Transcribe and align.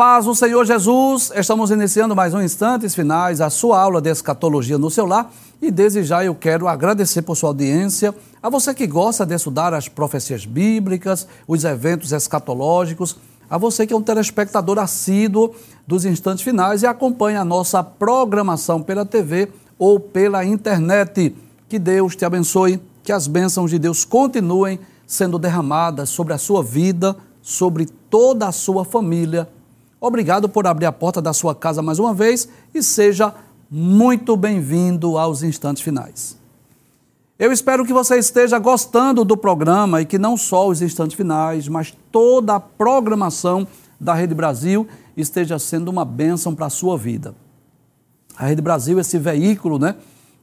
Paz 0.00 0.24
do 0.24 0.34
Senhor 0.34 0.64
Jesus, 0.64 1.30
estamos 1.36 1.70
iniciando 1.70 2.16
mais 2.16 2.32
um 2.32 2.40
Instantes 2.40 2.94
Finais, 2.94 3.38
a 3.38 3.50
sua 3.50 3.78
aula 3.78 4.00
de 4.00 4.08
escatologia 4.08 4.78
no 4.78 4.90
seu 4.90 5.04
lar. 5.04 5.30
E 5.60 5.70
desde 5.70 6.02
já 6.02 6.24
eu 6.24 6.34
quero 6.34 6.66
agradecer 6.66 7.20
por 7.20 7.36
sua 7.36 7.50
audiência, 7.50 8.14
a 8.42 8.48
você 8.48 8.72
que 8.72 8.86
gosta 8.86 9.26
de 9.26 9.34
estudar 9.34 9.74
as 9.74 9.88
profecias 9.88 10.46
bíblicas, 10.46 11.28
os 11.46 11.64
eventos 11.64 12.12
escatológicos, 12.12 13.18
a 13.50 13.58
você 13.58 13.86
que 13.86 13.92
é 13.92 13.96
um 13.96 14.00
telespectador 14.00 14.78
assíduo 14.78 15.54
dos 15.86 16.06
Instantes 16.06 16.44
Finais 16.44 16.82
e 16.82 16.86
acompanha 16.86 17.42
a 17.42 17.44
nossa 17.44 17.84
programação 17.84 18.82
pela 18.82 19.04
TV 19.04 19.50
ou 19.78 20.00
pela 20.00 20.42
internet. 20.46 21.36
Que 21.68 21.78
Deus 21.78 22.16
te 22.16 22.24
abençoe, 22.24 22.80
que 23.02 23.12
as 23.12 23.26
bênçãos 23.26 23.70
de 23.70 23.78
Deus 23.78 24.06
continuem 24.06 24.80
sendo 25.06 25.38
derramadas 25.38 26.08
sobre 26.08 26.32
a 26.32 26.38
sua 26.38 26.62
vida, 26.62 27.14
sobre 27.42 27.84
toda 28.08 28.48
a 28.48 28.52
sua 28.52 28.82
família 28.82 29.46
Obrigado 30.00 30.48
por 30.48 30.66
abrir 30.66 30.86
a 30.86 30.92
porta 30.92 31.20
da 31.20 31.34
sua 31.34 31.54
casa 31.54 31.82
mais 31.82 31.98
uma 31.98 32.14
vez 32.14 32.48
e 32.74 32.82
seja 32.82 33.34
muito 33.70 34.34
bem-vindo 34.34 35.18
aos 35.18 35.42
instantes 35.42 35.82
finais. 35.82 36.38
Eu 37.38 37.52
espero 37.52 37.84
que 37.84 37.92
você 37.92 38.16
esteja 38.16 38.58
gostando 38.58 39.26
do 39.26 39.36
programa 39.36 40.00
e 40.00 40.06
que 40.06 40.18
não 40.18 40.38
só 40.38 40.66
os 40.66 40.80
instantes 40.80 41.14
finais, 41.14 41.68
mas 41.68 41.94
toda 42.10 42.54
a 42.54 42.60
programação 42.60 43.68
da 44.00 44.14
Rede 44.14 44.34
Brasil 44.34 44.88
esteja 45.14 45.58
sendo 45.58 45.90
uma 45.90 46.04
bênção 46.04 46.54
para 46.54 46.66
a 46.66 46.70
sua 46.70 46.96
vida. 46.96 47.34
A 48.38 48.46
Rede 48.46 48.62
Brasil, 48.62 48.98
esse 48.98 49.18
veículo, 49.18 49.78
né? 49.78 49.96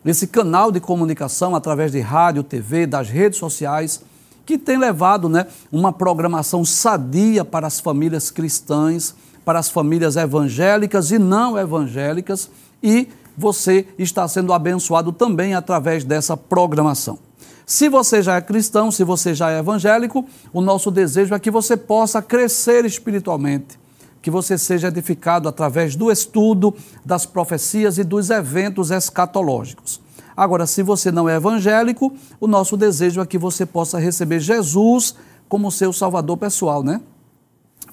esse 0.06 0.28
canal 0.28 0.72
de 0.72 0.80
comunicação 0.80 1.56
através 1.56 1.92
de 1.92 2.00
rádio, 2.00 2.44
TV, 2.44 2.86
das 2.86 3.10
redes 3.10 3.40
sociais, 3.40 4.04
que 4.46 4.56
tem 4.56 4.78
levado 4.78 5.28
né, 5.28 5.48
uma 5.72 5.92
programação 5.92 6.64
sadia 6.64 7.44
para 7.44 7.66
as 7.66 7.80
famílias 7.80 8.30
cristãs 8.30 9.16
para 9.48 9.60
as 9.60 9.70
famílias 9.70 10.18
evangélicas 10.18 11.10
e 11.10 11.18
não 11.18 11.58
evangélicas 11.58 12.50
e 12.84 13.08
você 13.38 13.88
está 13.98 14.28
sendo 14.28 14.52
abençoado 14.52 15.14
também 15.14 15.56
através 15.56 16.04
dessa 16.04 16.36
programação. 16.36 17.18
Se 17.66 17.88
você 17.88 18.22
já 18.22 18.36
é 18.36 18.42
cristão, 18.42 18.92
se 18.92 19.06
você 19.06 19.34
já 19.34 19.50
é 19.50 19.60
evangélico, 19.60 20.26
o 20.52 20.60
nosso 20.60 20.92
desejo 20.92 21.34
é 21.34 21.40
que 21.40 21.50
você 21.50 21.78
possa 21.78 22.22
crescer 22.22 22.84
espiritualmente, 22.84 23.80
que 24.22 24.30
você 24.30 24.58
seja 24.58 24.90
edificado 24.90 25.48
através 25.48 25.96
do 25.96 26.12
estudo 26.12 26.76
das 27.06 27.26
profecias 27.26 27.98
e 27.98 28.04
dos 28.04 28.30
eventos 28.30 28.92
escatológicos. 28.92 30.02
Agora, 30.36 30.68
se 30.68 30.84
você 30.84 31.10
não 31.10 31.30
é 31.30 31.38
evangélico, 31.38 32.14
o 32.38 32.48
nosso 32.48 32.76
desejo 32.76 33.22
é 33.22 33.26
que 33.26 33.38
você 33.38 33.66
possa 33.66 33.98
receber 33.98 34.42
Jesus 34.42 35.16
como 35.48 35.72
seu 35.72 35.94
salvador 35.94 36.36
pessoal, 36.36 36.84
né? 36.84 37.00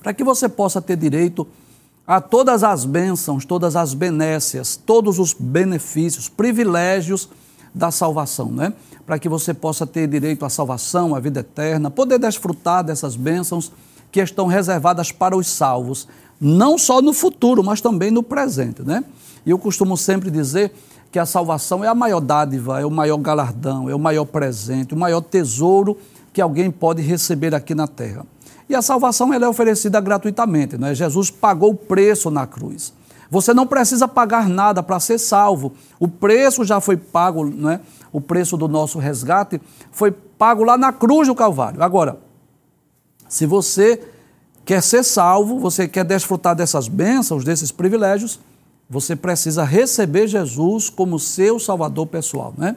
Para 0.05 0.13
que 0.13 0.23
você 0.23 0.51
possa 0.51 0.83
ter 0.83 0.99
direito 0.99 1.47
a 2.07 2.21
todas 2.21 2.63
as 2.63 2.85
bênçãos, 2.85 3.47
todas 3.47 3.75
as 3.75 3.95
benécias, 3.95 4.77
todos 4.77 5.19
os 5.19 5.33
benefícios, 5.33 6.29
privilégios 6.29 7.31
da 7.75 7.91
salvação, 7.91 8.53
né? 8.53 8.75
Para 9.07 9.19
que 9.19 9.31
você 9.31 9.55
possa 9.55 9.87
ter 9.87 10.07
direito 10.07 10.45
à 10.45 10.51
salvação, 10.51 11.15
à 11.15 11.21
vida 11.21 11.41
eterna, 11.41 11.91
poder 11.91 12.19
desfrutar 12.19 12.85
dessas 12.85 13.17
bênçãos 13.17 13.73
que 14.13 14.21
estão 14.21 14.47
reservadas 14.47 15.11
para 15.11 15.35
os 15.35 15.47
salvos, 15.47 16.07
não 16.39 16.77
só 16.77 17.01
no 17.01 17.15
futuro, 17.15 17.65
mas 17.65 17.81
também 17.81 18.11
no 18.11 18.23
presente, 18.23 18.83
né? 18.83 19.03
E 19.47 19.51
eu 19.51 19.59
costumo 19.59 19.97
sempre 19.97 20.31
dizer 20.31 20.71
que 21.11 21.19
a 21.19 21.25
salvação 21.25 21.83
é 21.83 21.89
a 21.89 21.95
maior 21.95 22.21
dádiva, 22.21 22.79
é 22.79 22.85
o 22.85 22.91
maior 22.91 23.17
galardão, 23.17 23.89
é 23.89 23.95
o 23.95 23.99
maior 23.99 24.27
presente, 24.27 24.93
o 24.93 24.99
maior 24.99 25.23
tesouro 25.23 25.97
que 26.31 26.43
alguém 26.43 26.71
pode 26.71 27.01
receber 27.01 27.55
aqui 27.55 27.75
na 27.75 27.89
terra. 27.89 28.27
E 28.69 28.75
a 28.75 28.83
salvação 28.83 29.33
ela 29.33 29.47
é 29.47 29.49
oferecida 29.49 30.01
gratuitamente, 30.01 30.79
né? 30.79 30.95
Jesus 30.95 31.31
pagou 31.31 31.73
o 31.73 31.75
preço 31.75 32.31
na 32.31 32.47
cruz. 32.47 32.93
Você 33.31 33.53
não 33.53 33.67
precisa 33.67 34.07
pagar 34.07 34.49
nada 34.49 34.83
para 34.83 35.01
ser 35.01 35.19
salvo. 35.19 35.73
O 35.99 36.07
preço 36.09 36.65
já 36.65 36.81
foi 36.81 36.97
pago, 36.97 37.45
né? 37.45 37.81
O 38.13 38.21
preço 38.21 38.57
do 38.57 38.69
nosso 38.69 38.99
resgate 38.99 39.61
foi 39.91 40.11
pago 40.13 40.63
lá 40.63 40.79
na 40.79 40.93
cruz 40.93 41.29
do 41.29 41.35
Calvário. 41.35 41.83
Agora, 41.83 42.19
se 43.29 43.45
você 43.45 44.01
quer 44.65 44.83
ser 44.83 45.03
salvo, 45.03 45.59
você 45.59 45.89
quer 45.89 46.05
desfrutar 46.05 46.55
dessas 46.55 46.87
bênçãos, 46.89 47.45
desses 47.45 47.73
privilégios, 47.73 48.39
você 48.89 49.17
precisa 49.17 49.65
receber 49.65 50.29
Jesus 50.29 50.89
como 50.89 51.19
seu 51.19 51.59
salvador 51.59 52.07
pessoal, 52.07 52.55
né? 52.57 52.77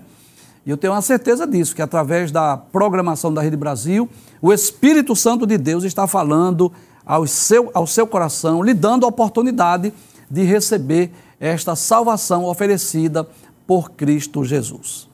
E 0.68 0.70
eu 0.70 0.76
tenho 0.76 0.92
a 0.92 1.02
certeza 1.02 1.48
disso, 1.48 1.74
que 1.74 1.82
através 1.82 2.30
da 2.30 2.58
programação 2.58 3.34
da 3.34 3.42
Rede 3.42 3.56
Brasil, 3.56 4.10
o 4.42 4.52
Espírito 4.52 5.16
Santo 5.16 5.48
de 5.48 5.58
Deus 5.58 5.86
está 5.86 6.06
falando 6.06 6.70
ao 7.06 7.26
seu, 7.26 7.72
ao 7.74 7.88
seu 7.88 8.06
coração, 8.06 8.62
lhe 8.62 8.74
dando 8.74 9.06
a 9.06 9.08
oportunidade 9.08 9.94
de 10.30 10.44
receber 10.44 11.10
esta 11.40 11.74
salvação 11.74 12.44
oferecida 12.44 13.26
por 13.66 13.92
Cristo 13.92 14.44
Jesus. 14.44 15.08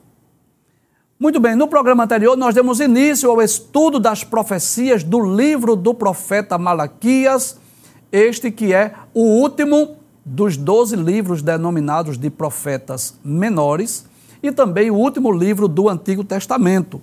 Muito 1.20 1.38
bem, 1.38 1.54
no 1.54 1.68
programa 1.68 2.02
anterior 2.02 2.36
nós 2.36 2.52
demos 2.52 2.80
início 2.80 3.30
ao 3.30 3.40
estudo 3.40 4.00
das 4.00 4.24
profecias 4.24 5.04
do 5.04 5.20
livro 5.20 5.76
do 5.76 5.94
profeta 5.94 6.58
Malaquias, 6.58 7.58
este 8.10 8.50
que 8.50 8.74
é 8.74 8.92
o 9.14 9.22
último 9.22 9.98
dos 10.24 10.56
doze 10.56 10.96
livros 10.96 11.42
denominados 11.42 12.18
de 12.18 12.28
profetas 12.28 13.14
menores 13.24 14.12
e 14.44 14.52
também 14.52 14.90
o 14.90 14.94
último 14.94 15.32
livro 15.32 15.66
do 15.66 15.88
Antigo 15.88 16.22
Testamento. 16.22 17.00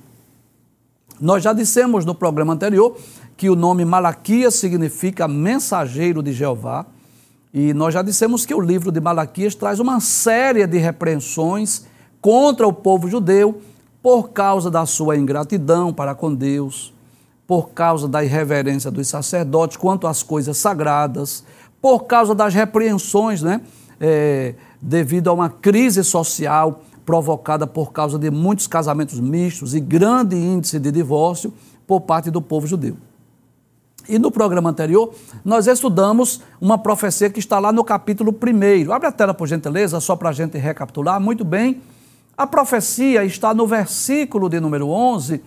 Nós 1.19 1.41
já 1.41 1.51
dissemos 1.53 2.05
no 2.05 2.13
programa 2.13 2.53
anterior 2.53 2.95
que 3.35 3.49
o 3.49 3.55
nome 3.55 3.83
Malaquias 3.83 4.53
significa 4.53 5.27
mensageiro 5.27 6.21
de 6.21 6.31
Jeová, 6.33 6.85
e 7.51 7.73
nós 7.73 7.95
já 7.95 8.03
dissemos 8.03 8.45
que 8.45 8.53
o 8.53 8.61
livro 8.61 8.91
de 8.91 9.01
Malaquias 9.01 9.55
traz 9.55 9.79
uma 9.79 9.99
série 9.99 10.67
de 10.67 10.77
repreensões 10.77 11.87
contra 12.21 12.67
o 12.67 12.71
povo 12.71 13.09
judeu 13.09 13.59
por 14.03 14.29
causa 14.29 14.69
da 14.69 14.85
sua 14.85 15.17
ingratidão 15.17 15.91
para 15.91 16.13
com 16.13 16.31
Deus, 16.31 16.93
por 17.47 17.71
causa 17.71 18.07
da 18.07 18.23
irreverência 18.23 18.91
dos 18.91 19.07
sacerdotes 19.07 19.77
quanto 19.77 20.05
às 20.05 20.21
coisas 20.21 20.57
sagradas, 20.57 21.43
por 21.81 22.01
causa 22.01 22.35
das 22.35 22.53
repreensões, 22.53 23.41
né, 23.41 23.61
é, 23.99 24.53
devido 24.79 25.27
a 25.31 25.33
uma 25.33 25.49
crise 25.49 26.03
social 26.03 26.83
provocada 27.05 27.65
por 27.65 27.91
causa 27.91 28.17
de 28.17 28.29
muitos 28.29 28.67
casamentos 28.67 29.19
mistos 29.19 29.73
e 29.73 29.79
grande 29.79 30.35
índice 30.35 30.79
de 30.79 30.91
divórcio 30.91 31.53
por 31.85 32.01
parte 32.01 32.31
do 32.31 32.41
povo 32.41 32.67
judeu. 32.67 32.95
E 34.09 34.17
no 34.17 34.31
programa 34.31 34.69
anterior, 34.69 35.13
nós 35.43 35.67
estudamos 35.67 36.41
uma 36.59 36.77
profecia 36.77 37.29
que 37.29 37.39
está 37.39 37.59
lá 37.59 37.71
no 37.71 37.83
capítulo 37.83 38.31
1. 38.31 38.91
Abre 38.91 39.07
a 39.07 39.11
tela, 39.11 39.33
por 39.33 39.47
gentileza, 39.47 39.99
só 39.99 40.15
para 40.15 40.29
a 40.29 40.33
gente 40.33 40.57
recapitular. 40.57 41.19
Muito 41.19 41.45
bem. 41.45 41.81
A 42.35 42.47
profecia 42.47 43.23
está 43.23 43.53
no 43.53 43.67
versículo 43.67 44.49
de 44.49 44.59
número 44.59 44.89
11, 44.89 45.41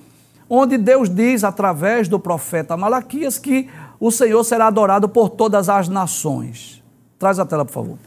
onde 0.48 0.78
Deus 0.78 1.08
diz, 1.08 1.42
através 1.42 2.08
do 2.08 2.18
profeta 2.18 2.76
Malaquias, 2.76 3.38
que 3.38 3.68
o 3.98 4.10
Senhor 4.10 4.44
será 4.44 4.68
adorado 4.68 5.08
por 5.08 5.30
todas 5.30 5.68
as 5.68 5.88
nações. 5.88 6.82
Traz 7.18 7.38
a 7.38 7.44
tela, 7.44 7.64
por 7.64 7.72
favor. 7.72 7.98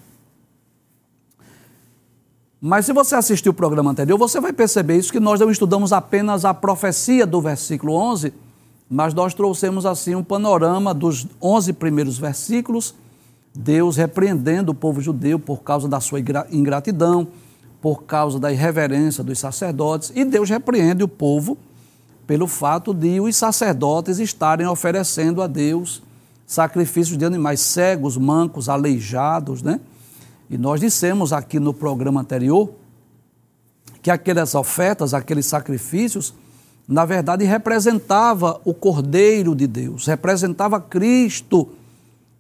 Mas 2.59 2.87
se 2.87 2.93
você 2.93 3.15
assistiu 3.15 3.51
o 3.51 3.55
programa 3.55 3.91
anterior, 3.91 4.17
você 4.17 4.39
vai 4.39 4.51
perceber 4.51 4.97
isso 4.97 5.11
que 5.11 5.19
nós 5.19 5.39
não 5.39 5.51
estudamos 5.51 5.93
apenas 5.93 6.43
a 6.43 6.53
profecia 6.53 7.25
do 7.25 7.39
versículo 7.39 7.93
11, 7.93 8.33
mas 8.89 9.13
nós 9.13 9.33
trouxemos 9.33 9.85
assim 9.85 10.15
um 10.15 10.23
panorama 10.23 10.93
dos 10.93 11.27
11 11.41 11.73
primeiros 11.73 12.17
versículos, 12.17 12.95
Deus 13.53 13.95
repreendendo 13.95 14.71
o 14.71 14.75
povo 14.75 15.01
judeu 15.01 15.37
por 15.37 15.61
causa 15.61 15.87
da 15.87 15.99
sua 15.99 16.19
ingratidão, 16.51 17.27
por 17.79 18.03
causa 18.03 18.39
da 18.39 18.51
irreverência 18.51 19.23
dos 19.23 19.37
sacerdotes, 19.37 20.11
e 20.15 20.25
Deus 20.25 20.49
repreende 20.49 21.03
o 21.03 21.07
povo 21.07 21.57
pelo 22.25 22.47
fato 22.47 22.93
de 22.93 23.21
os 23.21 23.35
sacerdotes 23.35 24.17
estarem 24.17 24.65
oferecendo 24.65 25.43
a 25.43 25.47
Deus 25.47 26.01
sacrifícios 26.45 27.17
de 27.17 27.25
animais 27.25 27.59
cegos, 27.59 28.17
mancos, 28.17 28.67
aleijados, 28.67 29.61
né? 29.61 29.79
E 30.49 30.57
nós 30.57 30.79
dissemos 30.79 31.33
aqui 31.33 31.59
no 31.59 31.73
programa 31.73 32.21
anterior 32.21 32.71
que 34.01 34.09
aquelas 34.09 34.55
ofertas, 34.55 35.13
aqueles 35.13 35.45
sacrifícios, 35.45 36.33
na 36.87 37.03
verdade 37.03 37.43
representava 37.43 38.61
o 38.63 38.73
Cordeiro 38.73 39.53
de 39.53 39.67
Deus, 39.67 40.07
representava 40.07 40.79
Cristo. 40.79 41.69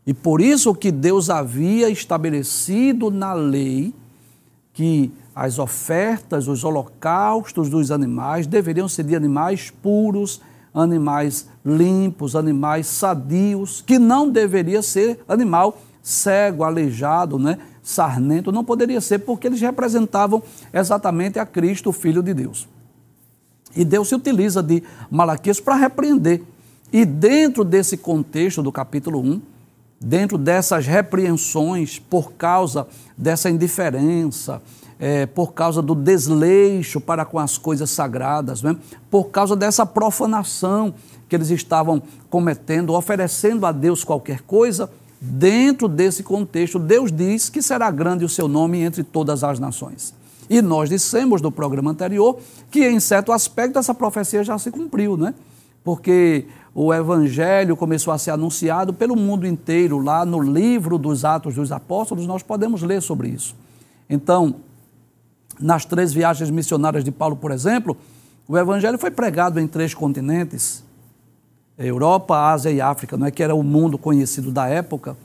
E 0.05 0.13
por 0.13 0.39
isso 0.39 0.73
que 0.73 0.89
Deus 0.89 1.29
havia 1.29 1.89
estabelecido 1.89 3.11
na 3.11 3.33
lei 3.33 3.93
que 4.73 5.11
as 5.35 5.59
ofertas, 5.59 6.47
os 6.47 6.63
holocaustos 6.63 7.69
dos 7.69 7.91
animais 7.91 8.47
deveriam 8.47 8.87
ser 8.87 9.03
de 9.03 9.15
animais 9.15 9.69
puros, 9.69 10.41
animais 10.73 11.47
limpos, 11.65 12.35
animais 12.35 12.87
sadios, 12.87 13.83
que 13.85 13.99
não 13.99 14.29
deveria 14.29 14.81
ser 14.81 15.19
animal 15.27 15.77
cego, 16.01 16.63
aleijado, 16.63 17.37
né? 17.37 17.57
Sarnento, 17.87 18.51
não 18.51 18.65
poderia 18.65 18.99
ser, 18.99 19.19
porque 19.19 19.47
eles 19.47 19.61
representavam 19.61 20.43
exatamente 20.73 21.39
a 21.39 21.45
Cristo, 21.45 21.89
o 21.89 21.93
Filho 21.93 22.21
de 22.21 22.33
Deus. 22.33 22.67
E 23.73 23.85
Deus 23.85 24.09
se 24.09 24.15
utiliza 24.15 24.61
de 24.61 24.83
Malaquias 25.09 25.61
para 25.61 25.75
repreender. 25.75 26.41
E 26.91 27.05
dentro 27.05 27.63
desse 27.63 27.95
contexto 27.95 28.61
do 28.61 28.71
capítulo 28.73 29.21
1, 29.21 29.41
dentro 30.01 30.37
dessas 30.37 30.85
repreensões 30.85 31.97
por 31.97 32.33
causa 32.33 32.87
dessa 33.17 33.49
indiferença, 33.49 34.61
é, 34.99 35.25
por 35.25 35.53
causa 35.53 35.81
do 35.81 35.95
desleixo 35.95 36.99
para 36.99 37.23
com 37.23 37.39
as 37.39 37.57
coisas 37.57 37.89
sagradas, 37.89 38.61
né? 38.61 38.75
por 39.09 39.25
causa 39.29 39.55
dessa 39.55 39.85
profanação 39.85 40.93
que 41.29 41.35
eles 41.35 41.49
estavam 41.51 42.01
cometendo, 42.29 42.93
oferecendo 42.93 43.65
a 43.65 43.71
Deus 43.71 44.03
qualquer 44.03 44.41
coisa, 44.41 44.89
dentro 45.19 45.87
desse 45.87 46.23
contexto, 46.23 46.79
Deus 46.79 47.11
diz 47.11 47.49
que 47.49 47.61
será 47.61 47.89
grande 47.91 48.23
o 48.23 48.29
seu 48.29 48.47
nome 48.47 48.79
entre 48.81 49.03
todas 49.03 49.43
as 49.43 49.59
nações. 49.59 50.13
E 50.49 50.61
nós 50.61 50.89
dissemos 50.89 51.41
no 51.41 51.51
programa 51.51 51.91
anterior 51.91 52.37
que, 52.71 52.87
em 52.87 52.99
certo 52.99 53.31
aspecto, 53.31 53.79
essa 53.79 53.93
profecia 53.93 54.43
já 54.43 54.57
se 54.57 54.71
cumpriu, 54.71 55.17
né? 55.17 55.33
Porque 55.83 56.45
o 56.73 56.93
evangelho 56.93 57.75
começou 57.75 58.13
a 58.13 58.17
ser 58.17 58.31
anunciado 58.31 58.93
pelo 58.93 59.15
mundo 59.15 59.47
inteiro, 59.47 59.97
lá 59.97 60.25
no 60.25 60.39
livro 60.39 60.97
dos 60.97 61.25
Atos 61.25 61.55
dos 61.55 61.71
Apóstolos, 61.71 62.27
nós 62.27 62.43
podemos 62.43 62.83
ler 62.83 63.01
sobre 63.01 63.29
isso. 63.29 63.55
Então, 64.09 64.55
nas 65.59 65.85
três 65.85 66.13
viagens 66.13 66.49
missionárias 66.49 67.03
de 67.03 67.11
Paulo, 67.11 67.35
por 67.35 67.51
exemplo, 67.51 67.97
o 68.47 68.57
evangelho 68.57 68.97
foi 68.97 69.11
pregado 69.11 69.59
em 69.59 69.67
três 69.67 69.93
continentes: 69.93 70.83
Europa, 71.85 72.35
Ásia 72.35 72.71
e 72.71 72.81
África, 72.81 73.17
não 73.17 73.27
é 73.27 73.31
que 73.31 73.43
era 73.43 73.53
o 73.53 73.61
mundo 73.61 73.97
conhecido 73.97 74.51
da 74.51 74.67
época. 74.67 75.15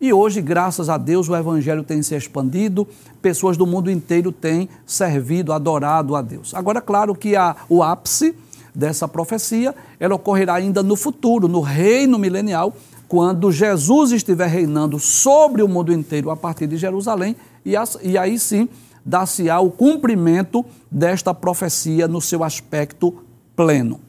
E 0.00 0.12
hoje, 0.12 0.40
graças 0.40 0.88
a 0.88 0.96
Deus, 0.96 1.28
o 1.28 1.36
Evangelho 1.36 1.82
tem 1.82 2.02
se 2.02 2.14
expandido, 2.14 2.86
pessoas 3.20 3.56
do 3.56 3.66
mundo 3.66 3.90
inteiro 3.90 4.30
têm 4.30 4.68
servido, 4.86 5.52
adorado 5.52 6.14
a 6.14 6.22
Deus. 6.22 6.54
Agora, 6.54 6.80
claro 6.80 7.14
que 7.14 7.34
a, 7.34 7.56
o 7.68 7.82
ápice 7.82 8.34
dessa 8.74 9.08
profecia, 9.08 9.74
ela 9.98 10.14
ocorrerá 10.14 10.54
ainda 10.54 10.84
no 10.84 10.94
futuro, 10.94 11.48
no 11.48 11.60
reino 11.60 12.16
milenial, 12.16 12.72
quando 13.08 13.50
Jesus 13.50 14.12
estiver 14.12 14.46
reinando 14.46 15.00
sobre 15.00 15.62
o 15.62 15.68
mundo 15.68 15.92
inteiro 15.92 16.30
a 16.30 16.36
partir 16.36 16.68
de 16.68 16.76
Jerusalém, 16.76 17.34
e, 17.64 17.76
as, 17.76 17.98
e 18.00 18.16
aí 18.16 18.38
sim 18.38 18.68
dar-se-á 19.04 19.58
o 19.58 19.70
cumprimento 19.70 20.64
desta 20.90 21.34
profecia 21.34 22.06
no 22.06 22.20
seu 22.20 22.44
aspecto 22.44 23.14
pleno. 23.56 24.07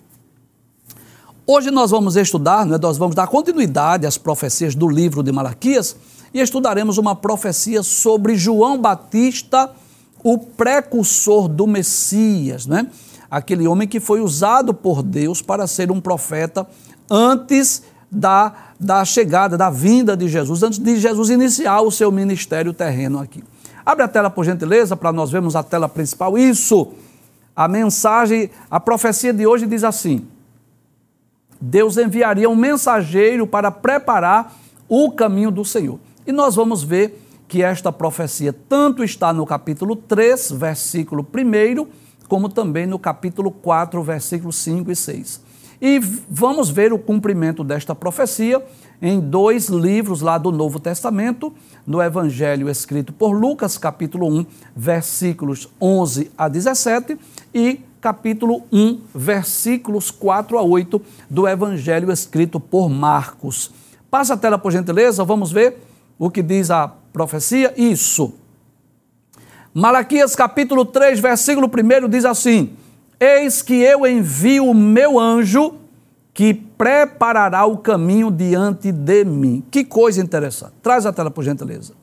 Hoje 1.51 1.71
nós 1.71 1.89
vamos 1.89 2.15
estudar, 2.15 2.63
né, 2.63 2.77
nós 2.79 2.99
vamos 2.99 3.15
dar 3.15 3.25
continuidade 3.25 4.05
às 4.05 4.19
profecias 4.19 4.75
do 4.75 4.87
livro 4.87 5.23
de 5.23 5.31
Malaquias 5.31 5.95
e 6.31 6.39
estudaremos 6.39 6.99
uma 6.99 7.15
profecia 7.15 7.81
sobre 7.81 8.35
João 8.35 8.79
Batista, 8.79 9.71
o 10.23 10.37
precursor 10.37 11.47
do 11.47 11.65
Messias, 11.65 12.67
né? 12.67 12.85
aquele 13.31 13.67
homem 13.67 13.87
que 13.87 13.99
foi 13.99 14.21
usado 14.21 14.75
por 14.75 15.01
Deus 15.01 15.41
para 15.41 15.65
ser 15.65 15.91
um 15.91 15.99
profeta 15.99 16.67
antes 17.09 17.81
da, 18.11 18.53
da 18.79 19.03
chegada, 19.03 19.57
da 19.57 19.71
vinda 19.71 20.15
de 20.15 20.27
Jesus, 20.27 20.61
antes 20.61 20.77
de 20.77 20.99
Jesus 20.99 21.31
iniciar 21.31 21.81
o 21.81 21.89
seu 21.89 22.11
ministério 22.11 22.75
terreno 22.75 23.17
aqui. 23.17 23.43
Abre 23.83 24.03
a 24.03 24.07
tela, 24.07 24.29
por 24.29 24.45
gentileza, 24.45 24.95
para 24.95 25.11
nós 25.11 25.31
vermos 25.31 25.55
a 25.55 25.63
tela 25.63 25.89
principal. 25.89 26.37
Isso, 26.37 26.89
a 27.55 27.67
mensagem, 27.67 28.51
a 28.69 28.79
profecia 28.79 29.33
de 29.33 29.47
hoje 29.47 29.65
diz 29.65 29.83
assim: 29.83 30.27
Deus 31.59 31.97
enviaria 31.97 32.49
um 32.49 32.55
mensageiro 32.55 33.45
para 33.45 33.71
preparar 33.71 34.55
o 34.87 35.11
caminho 35.11 35.51
do 35.51 35.65
Senhor. 35.65 35.99
E 36.25 36.31
nós 36.31 36.55
vamos 36.55 36.83
ver 36.83 37.21
que 37.47 37.63
esta 37.63 37.91
profecia 37.91 38.53
tanto 38.53 39.03
está 39.03 39.33
no 39.33 39.45
capítulo 39.45 39.95
3, 39.95 40.51
versículo 40.51 41.25
1, 41.25 41.87
como 42.27 42.47
também 42.47 42.85
no 42.85 42.99
capítulo 42.99 43.51
4, 43.51 44.01
versículos 44.03 44.55
5 44.57 44.91
e 44.91 44.95
6. 44.95 45.41
E 45.81 45.99
vamos 46.29 46.69
ver 46.69 46.91
o 46.91 46.99
cumprimento 46.99 47.63
desta 47.63 47.95
profecia 47.95 48.63
em 49.01 49.19
dois 49.19 49.69
livros 49.69 50.19
lá 50.21 50.37
do 50.37 50.51
Novo 50.51 50.79
Testamento, 50.79 51.53
no 51.87 52.01
Evangelho 52.01 52.69
escrito 52.69 53.13
por 53.13 53.31
Lucas, 53.31 53.77
capítulo 53.77 54.27
1, 54.27 54.45
versículos 54.75 55.69
11 55.81 56.31
a 56.37 56.49
17, 56.49 57.17
e 57.55 57.79
capítulo 58.01 58.63
1, 58.71 59.01
versículos 59.13 60.09
4 60.11 60.57
a 60.57 60.63
8 60.63 61.01
do 61.29 61.47
Evangelho 61.47 62.11
escrito 62.11 62.59
por 62.59 62.89
Marcos. 62.89 63.71
Passa 64.09 64.33
a 64.33 64.37
tela, 64.37 64.57
por 64.57 64.71
gentileza, 64.71 65.23
vamos 65.23 65.51
ver 65.51 65.77
o 66.17 66.29
que 66.29 66.41
diz 66.41 66.71
a 66.71 66.91
profecia. 67.11 67.73
Isso. 67.77 68.33
Malaquias 69.73 70.35
capítulo 70.35 70.85
3, 70.85 71.19
versículo 71.19 71.67
1 71.67 72.09
diz 72.09 72.25
assim: 72.25 72.71
Eis 73.19 73.61
que 73.61 73.75
eu 73.75 74.07
envio 74.07 74.65
o 74.69 74.73
meu 74.73 75.19
anjo 75.19 75.75
que 76.33 76.53
preparará 76.53 77.65
o 77.65 77.77
caminho 77.77 78.31
diante 78.31 78.91
de 78.91 79.25
mim. 79.25 79.63
Que 79.69 79.83
coisa 79.83 80.21
interessante. 80.21 80.73
Traz 80.81 81.05
a 81.05 81.11
tela, 81.11 81.29
por 81.29 81.43
gentileza. 81.43 81.93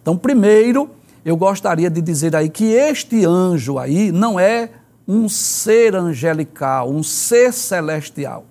Então, 0.00 0.16
primeiro, 0.16 0.90
eu 1.24 1.36
gostaria 1.36 1.90
de 1.90 2.00
dizer 2.00 2.36
aí 2.36 2.48
que 2.48 2.64
este 2.72 3.24
anjo 3.24 3.78
aí 3.78 4.12
não 4.12 4.38
é 4.38 4.70
um 5.08 5.26
ser 5.26 5.96
angelical, 5.96 6.90
um 6.90 7.02
ser 7.02 7.50
celestial. 7.52 8.44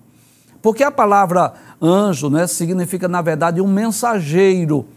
Porque 0.59 0.83
a 0.83 0.91
palavra 0.91 1.53
anjo 1.79 2.31
né, 2.31 2.47
significa, 2.47 3.07
na 3.07 3.21
verdade, 3.21 3.61
um 3.61 3.67
mensageiro. 3.67 4.87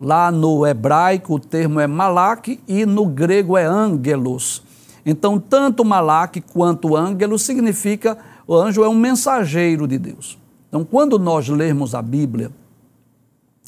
Lá 0.00 0.30
no 0.30 0.64
hebraico 0.64 1.34
o 1.34 1.40
termo 1.40 1.80
é 1.80 1.86
malak 1.88 2.60
e 2.68 2.86
no 2.86 3.04
grego 3.04 3.56
é 3.56 3.64
ângelos. 3.64 4.62
Então, 5.04 5.40
tanto 5.40 5.84
malak 5.84 6.40
quanto 6.40 6.94
ângelos 6.94 7.42
significa 7.42 8.16
o 8.46 8.54
anjo 8.54 8.84
é 8.84 8.88
um 8.88 8.94
mensageiro 8.94 9.88
de 9.88 9.98
Deus. 9.98 10.38
Então, 10.68 10.84
quando 10.84 11.18
nós 11.18 11.48
lermos 11.48 11.94
a 11.94 12.00
Bíblia, 12.00 12.52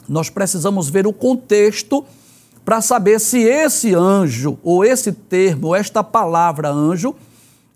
nós 0.08 0.30
precisamos 0.30 0.88
ver 0.88 1.06
o 1.06 1.12
contexto 1.12 2.04
para 2.64 2.80
saber 2.80 3.18
se 3.18 3.40
esse 3.40 3.94
anjo, 3.94 4.58
ou 4.62 4.84
esse 4.84 5.12
termo, 5.12 5.68
ou 5.68 5.76
esta 5.76 6.04
palavra 6.04 6.70
anjo, 6.70 7.14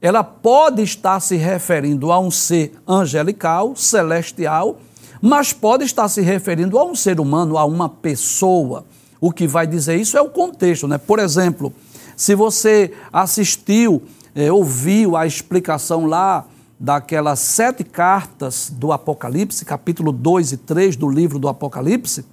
ela 0.04 0.22
pode 0.22 0.82
estar 0.82 1.18
se 1.18 1.34
referindo 1.34 2.12
a 2.12 2.20
um 2.20 2.30
ser 2.30 2.74
angelical, 2.86 3.74
celestial, 3.74 4.78
mas 5.18 5.50
pode 5.50 5.84
estar 5.84 6.06
se 6.10 6.20
referindo 6.20 6.78
a 6.78 6.84
um 6.84 6.94
ser 6.94 7.18
humano, 7.18 7.56
a 7.56 7.64
uma 7.64 7.88
pessoa. 7.88 8.84
O 9.18 9.32
que 9.32 9.46
vai 9.46 9.66
dizer 9.66 9.98
isso 9.98 10.18
é 10.18 10.20
o 10.20 10.28
contexto, 10.28 10.86
né? 10.86 10.98
Por 10.98 11.18
exemplo, 11.18 11.72
se 12.14 12.34
você 12.34 12.92
assistiu, 13.10 14.02
é, 14.34 14.52
ouviu 14.52 15.16
a 15.16 15.26
explicação 15.26 16.04
lá 16.04 16.44
daquelas 16.78 17.38
sete 17.38 17.82
cartas 17.82 18.68
do 18.70 18.92
Apocalipse, 18.92 19.64
capítulo 19.64 20.12
2 20.12 20.52
e 20.52 20.56
3 20.58 20.96
do 20.96 21.08
livro 21.08 21.38
do 21.38 21.48
Apocalipse, 21.48 22.26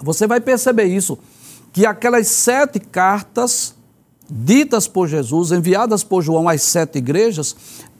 você 0.00 0.24
vai 0.24 0.40
perceber 0.40 0.84
isso, 0.84 1.18
que 1.72 1.84
aquelas 1.84 2.28
sete 2.28 2.78
cartas 2.78 3.74
ditas 4.30 4.86
por 4.86 5.08
Jesus, 5.08 5.50
enviadas 5.50 6.04
por 6.04 6.22
João 6.22 6.48
às 6.48 6.62
sete 6.62 6.98
igrejas, 6.98 7.56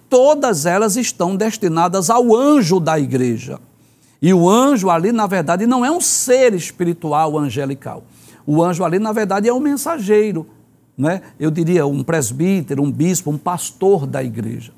todas 0.09 0.67
elas 0.67 0.97
estão 0.97 1.37
destinadas 1.37 2.11
ao 2.11 2.35
anjo 2.35 2.79
da 2.79 2.99
igreja. 2.99 3.59
E 4.23 4.35
o 4.35 4.49
anjo 4.49 4.91
ali, 4.91 5.13
na 5.13 5.27
verdade, 5.27 5.67
não 5.67 5.85
é 5.85 5.91
um 5.91 6.01
ser 6.01 6.53
espiritual 6.55 7.39
angelical. 7.39 8.05
O 8.47 8.63
anjo 8.63 8.85
ali, 8.85 8.99
na 8.99 9.13
verdade, 9.13 9.49
é 9.49 9.53
um 9.53 9.61
mensageiro, 9.61 10.47
né? 10.97 11.23
eu 11.39 11.51
diria 11.51 11.87
um 11.87 12.03
presbítero, 12.03 12.83
um 12.83 12.91
bispo, 12.91 13.31
um 13.31 13.39
pastor 13.39 14.07
da 14.07 14.23
igreja. 14.23 14.73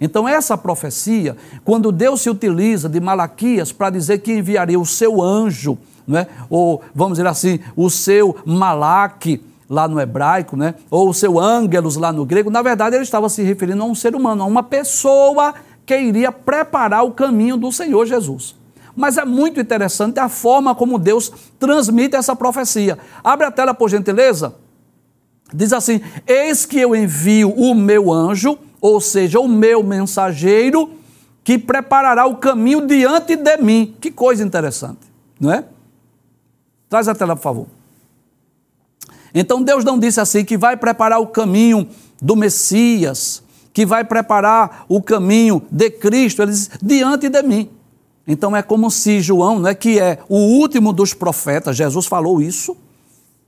Então, 0.00 0.28
essa 0.28 0.56
profecia, 0.56 1.36
quando 1.64 1.92
Deus 1.92 2.22
se 2.22 2.30
utiliza 2.30 2.88
de 2.88 3.00
Malaquias 3.00 3.72
para 3.72 3.90
dizer 3.90 4.18
que 4.18 4.32
enviaria 4.32 4.78
o 4.78 4.86
seu 4.86 5.20
anjo, 5.20 5.76
né? 6.06 6.26
ou 6.48 6.82
vamos 6.94 7.18
dizer 7.18 7.28
assim, 7.28 7.60
o 7.76 7.90
seu 7.90 8.36
malaque, 8.44 9.42
lá 9.68 9.86
no 9.86 10.00
hebraico, 10.00 10.56
né? 10.56 10.74
ou 10.90 11.08
o 11.10 11.14
seu 11.14 11.38
ângelos 11.38 11.96
lá 11.96 12.12
no 12.12 12.24
grego, 12.24 12.50
na 12.50 12.62
verdade 12.62 12.96
ele 12.96 13.02
estava 13.02 13.28
se 13.28 13.42
referindo 13.42 13.82
a 13.82 13.86
um 13.86 13.94
ser 13.94 14.14
humano, 14.14 14.42
a 14.42 14.46
uma 14.46 14.62
pessoa 14.62 15.54
que 15.84 15.98
iria 15.98 16.32
preparar 16.32 17.04
o 17.04 17.12
caminho 17.12 17.56
do 17.56 17.70
Senhor 17.72 18.06
Jesus. 18.06 18.56
Mas 18.94 19.16
é 19.16 19.24
muito 19.24 19.60
interessante 19.60 20.18
a 20.18 20.28
forma 20.28 20.74
como 20.74 20.98
Deus 20.98 21.32
transmite 21.58 22.16
essa 22.16 22.34
profecia. 22.34 22.98
Abre 23.22 23.46
a 23.46 23.50
tela, 23.50 23.72
por 23.72 23.88
gentileza. 23.88 24.56
Diz 25.54 25.72
assim: 25.72 26.00
Eis 26.26 26.66
que 26.66 26.80
eu 26.80 26.96
envio 26.96 27.50
o 27.50 27.76
meu 27.76 28.12
anjo, 28.12 28.58
ou 28.80 29.00
seja, 29.00 29.38
o 29.38 29.46
meu 29.46 29.84
mensageiro, 29.84 30.90
que 31.44 31.56
preparará 31.56 32.26
o 32.26 32.36
caminho 32.36 32.86
diante 32.86 33.36
de 33.36 33.56
mim. 33.58 33.94
Que 34.00 34.10
coisa 34.10 34.44
interessante, 34.44 35.00
não 35.40 35.52
é? 35.52 35.64
Traz 36.88 37.06
a 37.06 37.14
tela, 37.14 37.36
por 37.36 37.42
favor. 37.42 37.77
Então 39.34 39.62
Deus 39.62 39.84
não 39.84 39.98
disse 39.98 40.20
assim 40.20 40.44
que 40.44 40.56
vai 40.56 40.76
preparar 40.76 41.20
o 41.20 41.26
caminho 41.26 41.88
do 42.20 42.34
Messias, 42.34 43.42
que 43.72 43.86
vai 43.86 44.04
preparar 44.04 44.84
o 44.88 45.00
caminho 45.00 45.62
de 45.70 45.90
Cristo, 45.90 46.42
ele 46.42 46.50
diz, 46.50 46.70
diante 46.82 47.28
de 47.28 47.42
mim. 47.42 47.70
Então 48.26 48.54
é 48.54 48.62
como 48.62 48.90
se 48.90 49.20
João, 49.20 49.58
né, 49.58 49.74
que 49.74 49.98
é 49.98 50.18
o 50.28 50.36
último 50.36 50.92
dos 50.92 51.14
profetas, 51.14 51.76
Jesus 51.76 52.06
falou 52.06 52.42
isso, 52.42 52.76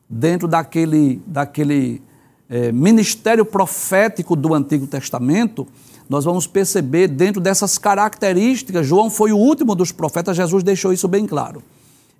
dentro 0.08 0.48
daquele, 0.48 1.20
daquele 1.26 2.00
é, 2.48 2.72
ministério 2.72 3.44
profético 3.44 4.34
do 4.34 4.54
Antigo 4.54 4.86
Testamento, 4.86 5.66
nós 6.08 6.24
vamos 6.24 6.46
perceber 6.46 7.06
dentro 7.06 7.40
dessas 7.40 7.78
características, 7.78 8.86
João 8.86 9.10
foi 9.10 9.32
o 9.32 9.36
último 9.36 9.74
dos 9.74 9.92
profetas, 9.92 10.36
Jesus 10.36 10.62
deixou 10.62 10.92
isso 10.92 11.06
bem 11.06 11.26
claro. 11.26 11.62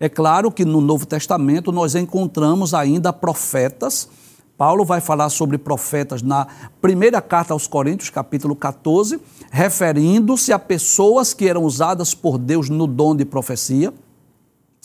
É 0.02 0.08
claro 0.08 0.50
que 0.50 0.64
no 0.64 0.80
Novo 0.80 1.04
Testamento 1.04 1.70
nós 1.70 1.94
encontramos 1.94 2.72
ainda 2.72 3.12
profetas. 3.12 4.08
Paulo 4.56 4.82
vai 4.82 4.98
falar 4.98 5.28
sobre 5.28 5.58
profetas 5.58 6.22
na 6.22 6.46
primeira 6.80 7.20
carta 7.20 7.52
aos 7.52 7.66
Coríntios, 7.66 8.08
capítulo 8.08 8.56
14, 8.56 9.20
referindo-se 9.50 10.54
a 10.54 10.58
pessoas 10.58 11.34
que 11.34 11.46
eram 11.46 11.64
usadas 11.64 12.14
por 12.14 12.38
Deus 12.38 12.70
no 12.70 12.86
dom 12.86 13.14
de 13.14 13.26
profecia. 13.26 13.92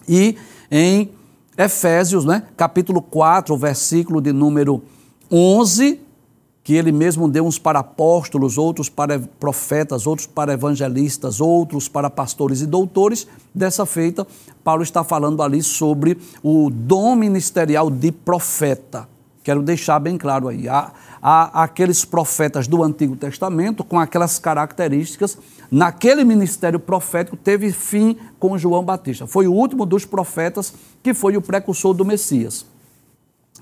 E 0.07 0.35
em 0.69 1.09
Efésios, 1.57 2.25
né, 2.25 2.43
capítulo 2.57 3.01
4, 3.01 3.55
versículo 3.55 4.19
de 4.19 4.33
número 4.33 4.83
11, 5.31 6.01
que 6.65 6.73
ele 6.73 6.91
mesmo 6.91 7.29
deu 7.29 7.45
uns 7.45 7.59
para 7.59 7.77
apóstolos, 7.77 8.57
outros 8.57 8.89
para 8.89 9.19
profetas, 9.19 10.07
outros 10.07 10.25
para 10.25 10.51
evangelistas, 10.51 11.39
outros 11.39 11.87
para 11.87 12.09
pastores 12.09 12.59
e 12.59 12.65
doutores. 12.65 13.27
Dessa 13.53 13.85
feita, 13.85 14.25
Paulo 14.63 14.81
está 14.81 15.03
falando 15.03 15.43
ali 15.43 15.61
sobre 15.61 16.17
o 16.41 16.71
dom 16.71 17.15
ministerial 17.15 17.91
de 17.91 18.11
profeta. 18.11 19.07
Quero 19.43 19.61
deixar 19.61 19.99
bem 19.99 20.17
claro 20.17 20.47
aí. 20.47 20.67
Há, 20.67 20.91
há 21.21 21.63
aqueles 21.65 22.03
profetas 22.03 22.67
do 22.67 22.81
Antigo 22.81 23.15
Testamento 23.15 23.83
com 23.83 23.99
aquelas 23.99 24.39
características. 24.39 25.37
Naquele 25.69 26.23
ministério 26.23 26.79
profético 26.79 27.37
teve 27.37 27.71
fim 27.71 28.17
com 28.39 28.57
João 28.57 28.83
Batista. 28.83 29.27
Foi 29.27 29.45
o 29.47 29.53
último 29.53 29.85
dos 29.85 30.03
profetas 30.03 30.73
que 31.03 31.13
foi 31.13 31.37
o 31.37 31.43
precursor 31.43 31.93
do 31.93 32.03
Messias. 32.03 32.65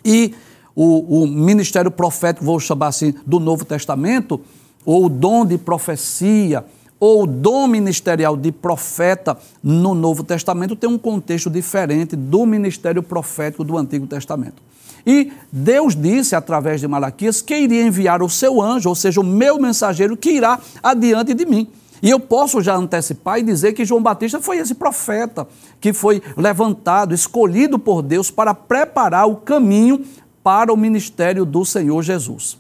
E 0.05 0.33
o, 0.75 1.24
o 1.24 1.27
ministério 1.27 1.92
profético, 1.92 2.46
vou 2.46 2.60
chamar 2.60 2.88
assim, 2.88 3.13
do 3.25 3.39
Novo 3.39 3.65
Testamento, 3.65 4.42
ou 4.86 5.06
o 5.06 5.10
dom 5.10 5.46
de 5.46 5.58
profecia, 5.58 6.65
ou 7.00 7.24
o 7.24 7.27
dom 7.27 7.68
ministerial 7.68 8.38
de 8.38 8.51
profeta 8.51 9.38
no 9.62 9.94
Novo 9.94 10.24
Testamento 10.24 10.75
tem 10.75 10.89
um 10.89 10.98
contexto 10.98 11.50
diferente 11.50 12.15
do 12.15 12.46
ministério 12.46 13.03
profético 13.03 13.63
do 13.63 13.77
Antigo 13.77 14.08
Testamento. 14.08 14.62
E 15.06 15.34
Deus 15.51 15.96
disse 15.96 16.34
através 16.34 16.80
de 16.80 16.88
Malaquias 16.88 17.42
que 17.42 17.58
iria 17.58 17.86
enviar 17.86 18.24
o 18.24 18.30
seu 18.30 18.62
anjo, 18.62 18.88
ou 18.88 18.96
seja, 18.96 19.20
o 19.20 19.24
meu 19.24 19.60
mensageiro, 19.60 20.15
que 20.15 20.32
irá 20.32 20.58
adiante 20.82 21.34
de 21.34 21.46
mim. 21.46 21.68
E 22.01 22.10
eu 22.10 22.20
posso 22.20 22.62
já 22.62 22.75
antecipar 22.75 23.39
e 23.39 23.44
dizer 23.44 23.74
que 23.74 23.86
João 23.86 24.01
Batista 24.01 24.42
foi 24.42 24.58
esse 24.58 24.75
profeta 24.75 25.48
que 25.80 25.94
foi 25.94 26.22
levantado, 26.36 27.13
escolhido 27.13 27.80
por 27.80 28.01
Deus 28.01 28.30
para 28.30 28.53
preparar 28.53 29.25
o 29.25 29.38
caminho 29.38 30.03
para 30.43 30.73
o 30.73 30.77
ministério 30.77 31.45
do 31.45 31.63
Senhor 31.63 32.01
Jesus. 32.03 32.57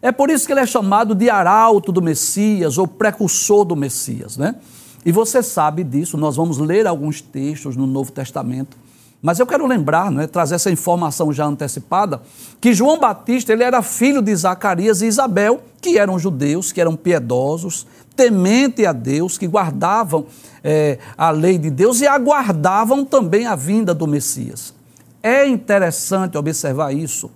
É 0.00 0.10
por 0.10 0.30
isso 0.30 0.46
que 0.46 0.52
ele 0.52 0.60
é 0.60 0.66
chamado 0.66 1.14
de 1.14 1.30
arauto 1.30 1.92
do 1.92 2.02
Messias 2.02 2.78
ou 2.78 2.88
precursor 2.88 3.64
do 3.64 3.76
Messias, 3.76 4.36
né? 4.36 4.56
E 5.04 5.12
você 5.12 5.42
sabe 5.42 5.84
disso, 5.84 6.16
nós 6.16 6.36
vamos 6.36 6.58
ler 6.58 6.86
alguns 6.86 7.20
textos 7.20 7.76
no 7.76 7.86
Novo 7.86 8.10
Testamento, 8.12 8.76
mas 9.20 9.38
eu 9.38 9.46
quero 9.46 9.66
lembrar, 9.66 10.10
né, 10.10 10.26
trazer 10.26 10.56
essa 10.56 10.70
informação 10.70 11.32
já 11.32 11.44
antecipada, 11.44 12.20
que 12.60 12.74
João 12.74 12.98
Batista 12.98 13.52
ele 13.52 13.62
era 13.62 13.80
filho 13.80 14.20
de 14.20 14.34
Zacarias 14.34 15.00
e 15.00 15.06
Isabel, 15.06 15.62
que 15.80 15.96
eram 15.96 16.18
judeus, 16.18 16.72
que 16.72 16.80
eram 16.80 16.96
piedosos, 16.96 17.86
temente 18.16 18.84
a 18.84 18.92
Deus, 18.92 19.38
que 19.38 19.46
guardavam 19.46 20.26
é, 20.62 20.98
a 21.16 21.30
lei 21.30 21.56
de 21.56 21.70
Deus 21.70 22.00
e 22.00 22.06
aguardavam 22.06 23.04
também 23.04 23.46
a 23.46 23.54
vinda 23.54 23.94
do 23.94 24.08
Messias. 24.08 24.74
É 25.22 25.46
interessante 25.46 26.36
observar 26.36 26.92
isso, 26.92 27.30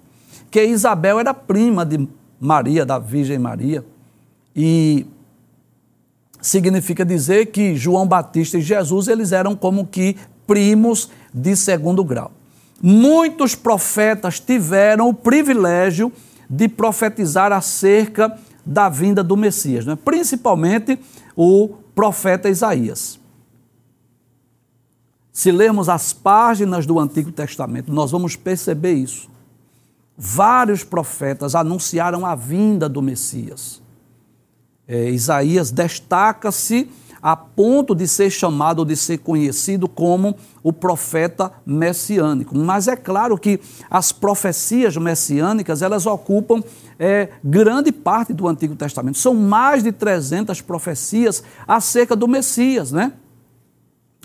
que 0.51 0.63
Isabel 0.63 1.21
era 1.21 1.33
prima 1.33 1.85
de 1.85 2.09
Maria, 2.41 2.85
da 2.85 2.99
Virgem 2.99 3.39
Maria, 3.39 3.85
e 4.55 5.07
significa 6.41 7.05
dizer 7.05 7.47
que 7.47 7.77
João 7.77 8.07
Batista 8.07 8.59
e 8.59 8.63
Jesus 8.63 9.09
eles 9.09 9.33
eram 9.33 9.55
como 9.55 9.87
que 9.87 10.17
primos 10.47 11.11
de 11.33 11.57
segundo 11.57 12.05
grau. 12.05 12.33
Muitos 12.83 13.55
profetas 13.55 14.39
tiveram 14.39 15.09
o 15.09 15.15
privilégio 15.15 16.13
de 16.49 16.69
profetizar 16.69 17.53
acerca 17.53 18.37
da 18.65 18.89
vinda 18.89 19.23
do 19.23 19.37
Messias, 19.37 19.87
né? 19.87 19.97
principalmente 19.97 20.99
o 21.35 21.69
profeta 21.95 22.49
Isaías. 22.49 23.19
Se 25.37 25.53
lermos 25.53 25.91
as 25.91 26.15
páginas 26.15 26.87
do 26.87 26.99
Antigo 26.99 27.31
Testamento, 27.31 27.93
nós 27.93 28.11
vamos 28.11 28.37
perceber 28.37 28.95
isso. 28.95 29.29
Vários 30.17 30.83
profetas 30.83 31.55
anunciaram 31.55 32.25
a 32.25 32.35
vinda 32.35 32.89
do 32.89 33.03
Messias. 33.03 33.83
É, 34.89 35.11
Isaías 35.11 35.71
destaca-se 35.71 36.89
a 37.21 37.37
ponto 37.37 37.95
de 37.95 38.09
ser 38.09 38.31
chamado, 38.31 38.83
de 38.83 38.97
ser 38.97 39.19
conhecido 39.19 39.87
como 39.87 40.35
o 40.63 40.73
profeta 40.73 41.53
messiânico. 41.67 42.57
Mas 42.57 42.89
é 42.89 42.97
claro 42.97 43.37
que 43.37 43.61
as 43.91 44.13
profecias 44.13 44.97
messiânicas, 44.97 45.83
elas 45.83 46.07
ocupam 46.07 46.65
é, 46.99 47.29
grande 47.45 47.93
parte 47.93 48.33
do 48.33 48.49
Antigo 48.49 48.75
Testamento. 48.75 49.19
São 49.19 49.35
mais 49.35 49.83
de 49.83 49.93
300 49.93 50.63
profecias 50.63 51.43
acerca 51.69 52.17
do 52.17 52.27
Messias, 52.27 52.91
né? 52.91 53.13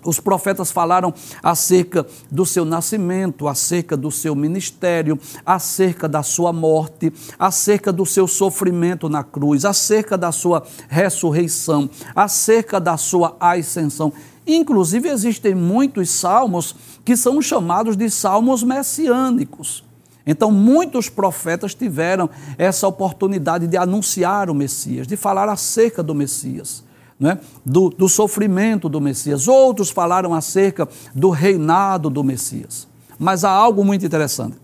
Os 0.04 0.20
profetas 0.20 0.72
falaram 0.72 1.14
acerca 1.44 2.06
do 2.30 2.46
seu 2.46 2.66
nascimento, 2.66 3.48
acerca 3.48 3.96
do 3.96 4.10
seu 4.10 4.36
ministério, 4.36 5.20
acerca 5.46 6.08
da 6.08 6.24
sua 6.24 6.52
morte, 6.52 7.14
acerca 7.38 7.94
do 7.94 8.06
seu 8.06 8.28
sofrimento 8.28 9.08
na 9.08 9.24
cruz, 9.24 9.64
acerca 9.64 10.18
da 10.18 10.32
sua 10.32 10.64
ressurreição, 10.90 11.90
acerca 12.16 12.80
da 12.80 12.98
sua 12.98 13.36
ascensão. 13.40 14.12
Inclusive, 14.46 15.08
existem 15.08 15.54
muitos 15.54 16.10
salmos 16.10 16.76
que 17.06 17.16
são 17.16 17.40
chamados 17.42 17.96
de 17.96 18.10
salmos 18.10 18.64
messiânicos. 18.64 19.84
Então, 20.26 20.52
muitos 20.52 21.10
profetas 21.10 21.76
tiveram 21.76 22.30
essa 22.58 22.88
oportunidade 22.88 23.68
de 23.68 23.78
anunciar 23.78 24.50
o 24.50 24.56
Messias, 24.56 25.06
de 25.06 25.16
falar 25.16 25.48
acerca 25.48 26.02
do 26.02 26.16
Messias 26.16 26.84
né, 27.22 27.38
do, 27.64 27.90
do 27.90 28.10
sofrimento 28.10 28.90
do 28.90 29.00
Messias. 29.00 29.48
Outros 29.48 29.92
falaram 29.92 30.34
acerca 30.34 30.90
do 31.14 31.30
reinado 31.30 32.10
do 32.10 32.24
Messias. 32.24 32.88
Mas 33.20 33.44
há 33.44 33.52
algo 33.52 33.86
muito 33.86 34.04
interessante: 34.04 34.58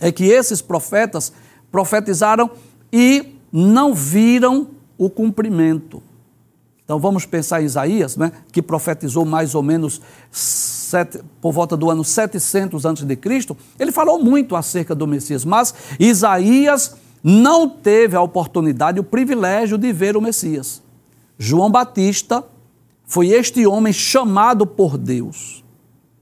é 0.00 0.10
que 0.10 0.24
esses 0.24 0.62
profetas 0.62 1.30
profetizaram 1.70 2.50
e 2.90 3.34
não 3.52 3.92
viram 3.92 4.68
o 4.96 5.10
cumprimento. 5.10 6.02
Então 6.82 6.98
vamos 6.98 7.26
pensar 7.26 7.62
em 7.62 7.66
Isaías, 7.66 8.16
né, 8.16 8.32
que 8.50 8.62
profetizou 8.62 9.24
mais 9.24 9.54
ou 9.54 9.62
menos 9.62 10.00
sete, 10.32 11.20
por 11.40 11.52
volta 11.52 11.76
do 11.76 11.90
ano 11.90 12.02
700 12.02 12.86
a.C. 12.86 13.06
Ele 13.78 13.92
falou 13.92 14.18
muito 14.18 14.56
acerca 14.56 14.94
do 14.94 15.06
Messias, 15.06 15.44
mas 15.44 15.74
Isaías 16.00 16.96
não 17.22 17.68
teve 17.68 18.16
a 18.16 18.22
oportunidade, 18.22 18.98
o 18.98 19.04
privilégio 19.04 19.76
de 19.76 19.92
ver 19.92 20.16
o 20.16 20.22
Messias. 20.22 20.82
João 21.42 21.70
Batista 21.70 22.44
foi 23.06 23.28
este 23.28 23.66
homem 23.66 23.94
chamado 23.94 24.66
por 24.66 24.98
Deus, 24.98 25.64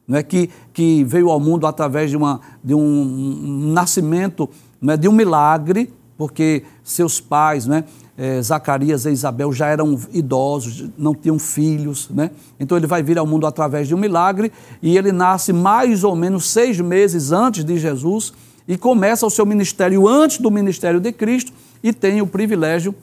é 0.09 0.23
que, 0.23 0.49
que 0.73 1.03
veio 1.03 1.29
ao 1.29 1.41
mundo 1.41 1.67
através 1.67 2.09
de, 2.09 2.17
uma, 2.17 2.41
de 2.63 2.73
um 2.73 3.73
nascimento, 3.73 4.49
é 4.87 4.97
de 4.97 5.09
um 5.09 5.13
milagre, 5.13 5.93
porque 6.17 6.63
seus 6.85 7.21
pais, 7.21 7.67
né, 7.67 7.83
é, 8.17 8.41
Zacarias 8.41 9.07
e 9.07 9.11
Isabel, 9.11 9.53
já 9.53 9.67
eram 9.67 9.99
idosos, 10.13 10.89
não 10.97 11.17
tinham 11.17 11.37
filhos. 11.37 12.09
Né? 12.11 12.31
Então 12.61 12.79
ele 12.79 12.87
vai 12.87 13.03
vir 13.03 13.19
ao 13.19 13.27
mundo 13.27 13.45
através 13.45 13.89
de 13.89 13.97
um 13.97 13.99
milagre 13.99 14.53
e 14.81 14.97
ele 14.97 15.11
nasce 15.11 15.53
mais 15.53 16.05
ou 16.05 16.15
menos 16.15 16.49
seis 16.49 16.81
meses 16.81 17.33
antes 17.33 17.65
de 17.65 17.77
Jesus 17.77 18.33
e 18.69 18.79
começa 18.79 19.27
o 19.27 19.31
seu 19.31 19.45
ministério 19.45 20.07
antes 20.07 20.39
do 20.39 20.49
ministério 20.49 21.01
de 21.01 21.11
Cristo 21.11 21.53
e 21.83 21.93
tem 21.93 22.23
o 22.23 22.27
privilégio 22.27 22.95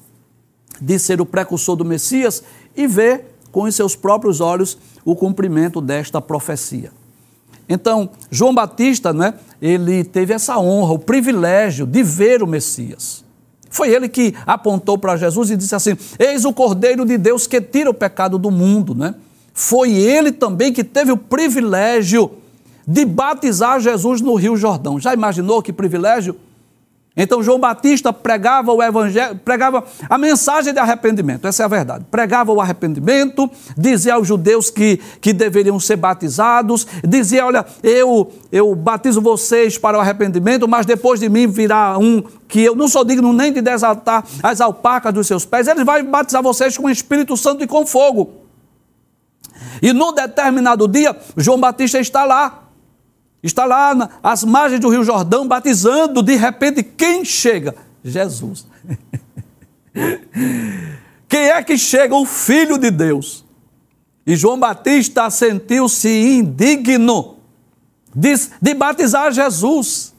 de 0.82 1.00
ser 1.00 1.22
o 1.22 1.26
precursor 1.26 1.76
do 1.76 1.86
Messias 1.86 2.44
e 2.76 2.88
ver 2.88 3.38
com 3.52 3.64
os 3.64 3.76
seus 3.76 3.96
próprios 3.96 4.42
olhos 4.42 4.78
o 5.04 5.16
cumprimento 5.16 5.80
desta 5.80 6.22
profecia. 6.22 6.92
Então, 7.68 8.10
João 8.30 8.54
Batista, 8.54 9.14
né, 9.14 9.34
ele 9.62 10.04
teve 10.04 10.34
essa 10.34 10.58
honra, 10.60 10.94
o 10.94 11.00
privilégio 11.00 11.86
de 11.86 12.04
ver 12.04 12.44
o 12.44 12.48
Messias. 12.48 13.24
Foi 13.70 13.90
ele 13.90 14.08
que 14.08 14.34
apontou 14.46 14.98
para 14.98 15.18
Jesus 15.18 15.52
e 15.52 15.58
disse 15.58 15.76
assim: 15.76 15.98
Eis 16.18 16.46
o 16.46 16.54
Cordeiro 16.54 17.06
de 17.06 17.18
Deus 17.18 17.46
que 17.46 17.60
tira 17.60 17.90
o 17.90 17.94
pecado 17.94 18.38
do 18.38 18.50
mundo. 18.50 18.96
Né? 18.96 19.16
Foi 19.54 19.92
ele 19.92 20.32
também 20.32 20.72
que 20.72 20.84
teve 20.84 21.12
o 21.12 21.18
privilégio 21.18 22.32
de 22.88 23.04
batizar 23.04 23.80
Jesus 23.80 24.22
no 24.22 24.36
Rio 24.36 24.56
Jordão. 24.56 25.00
Já 25.00 25.14
imaginou 25.14 25.62
que 25.62 25.74
privilégio? 25.74 26.38
Então 27.18 27.42
João 27.42 27.58
Batista 27.58 28.12
pregava 28.12 28.74
o 28.74 28.84
evangelho, 28.84 29.40
pregava 29.44 29.86
a 30.10 30.18
mensagem 30.18 30.74
de 30.74 30.80
arrependimento, 30.80 31.48
essa 31.48 31.64
é 31.64 31.66
a 31.66 31.70
verdade. 31.70 32.06
Pregava 32.12 32.52
o 32.52 32.60
arrependimento, 32.60 33.50
dizia 33.78 34.16
aos 34.16 34.28
judeus 34.28 34.70
que, 34.70 35.00
que 35.22 35.32
deveriam 35.32 35.80
ser 35.80 35.96
batizados, 35.96 36.86
dizia: 37.08 37.46
Olha, 37.46 37.66
eu, 37.82 38.32
eu 38.52 38.76
batizo 38.76 39.22
vocês 39.22 39.78
para 39.78 39.98
o 39.98 40.02
arrependimento, 40.02 40.68
mas 40.68 40.86
depois 40.86 41.20
de 41.20 41.30
mim 41.30 41.48
virá 41.48 41.98
um 41.98 42.22
que 42.50 42.62
eu 42.62 42.76
não 42.76 42.88
sou 42.88 43.06
digno 43.06 43.32
nem 43.32 43.52
de 43.52 43.62
desaltar 43.62 44.26
as 44.44 44.60
alpacas 44.60 45.14
dos 45.14 45.26
seus 45.26 45.46
pés, 45.46 45.68
ele 45.68 45.86
vai 45.86 46.04
batizar 46.04 46.44
vocês 46.44 46.78
com 46.78 46.88
o 46.88 46.90
Espírito 46.90 47.38
Santo 47.38 47.64
e 47.64 47.68
com 47.68 47.86
fogo. 47.86 48.46
E 49.82 49.94
num 49.94 50.14
determinado 50.14 50.88
dia, 50.88 51.16
João 51.38 51.60
Batista 51.60 52.00
está 52.00 52.26
lá. 52.26 52.65
Está 53.46 53.64
lá 53.64 54.10
às 54.24 54.44
margens 54.44 54.82
do 54.82 54.90
Rio 54.90 55.04
Jordão 55.04 55.48
batizando. 55.48 56.24
De 56.24 56.36
repente, 56.36 56.82
quem 56.82 57.24
chega? 57.24 57.76
Jesus. 58.04 58.66
quem 61.30 61.50
é 61.52 61.62
que 61.62 61.78
chega? 61.78 62.16
O 62.16 62.26
Filho 62.26 62.80
de 62.80 62.90
Deus. 62.90 63.46
E 64.26 64.36
João 64.36 64.58
Batista 64.58 65.30
sentiu-se 65.30 66.10
indigno 66.10 67.36
de, 68.16 68.34
de 68.60 68.74
batizar 68.74 69.32
Jesus. 69.32 70.12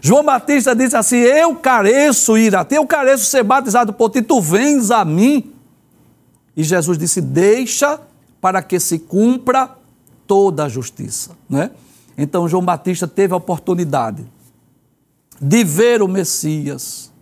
João 0.00 0.22
Batista 0.22 0.76
disse 0.76 0.96
assim: 0.96 1.16
Eu 1.16 1.56
careço 1.56 2.38
ir 2.38 2.54
a 2.54 2.64
ti, 2.64 2.76
eu 2.76 2.86
careço 2.86 3.24
ser 3.24 3.42
batizado 3.42 3.92
por 3.92 4.10
ti, 4.10 4.22
tu 4.22 4.40
vens 4.40 4.92
a 4.92 5.04
mim. 5.04 5.52
E 6.56 6.62
Jesus 6.62 6.96
disse: 6.96 7.20
Deixa 7.20 7.98
para 8.40 8.62
que 8.62 8.78
se 8.78 9.00
cumpra 9.00 9.76
toda 10.24 10.66
a 10.66 10.68
justiça. 10.68 11.32
Né? 11.50 11.72
Então 12.18 12.48
João 12.48 12.64
Batista 12.64 13.06
teve 13.06 13.32
a 13.32 13.36
oportunidade 13.36 14.26
de 15.40 15.62
ver 15.62 16.02
o 16.02 16.08
Messias, 16.08 17.12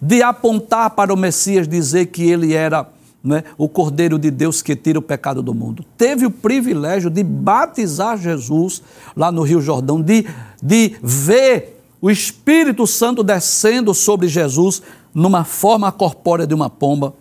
de 0.00 0.22
apontar 0.22 0.90
para 0.90 1.12
o 1.12 1.16
Messias, 1.16 1.66
dizer 1.66 2.06
que 2.06 2.22
ele 2.22 2.52
era 2.52 2.86
né, 3.24 3.44
o 3.56 3.68
Cordeiro 3.68 4.18
de 4.18 4.30
Deus 4.30 4.60
que 4.60 4.76
tira 4.76 4.98
o 4.98 5.02
pecado 5.02 5.42
do 5.42 5.54
mundo. 5.54 5.84
Teve 5.96 6.26
o 6.26 6.30
privilégio 6.30 7.08
de 7.08 7.22
batizar 7.24 8.18
Jesus 8.18 8.82
lá 9.16 9.32
no 9.32 9.42
Rio 9.42 9.60
Jordão, 9.60 10.02
de, 10.02 10.26
de 10.62 10.96
ver 11.02 11.80
o 12.00 12.10
Espírito 12.10 12.86
Santo 12.86 13.22
descendo 13.22 13.94
sobre 13.94 14.28
Jesus 14.28 14.82
numa 15.14 15.44
forma 15.44 15.90
corpórea 15.92 16.46
de 16.46 16.52
uma 16.52 16.68
pomba, 16.68 17.14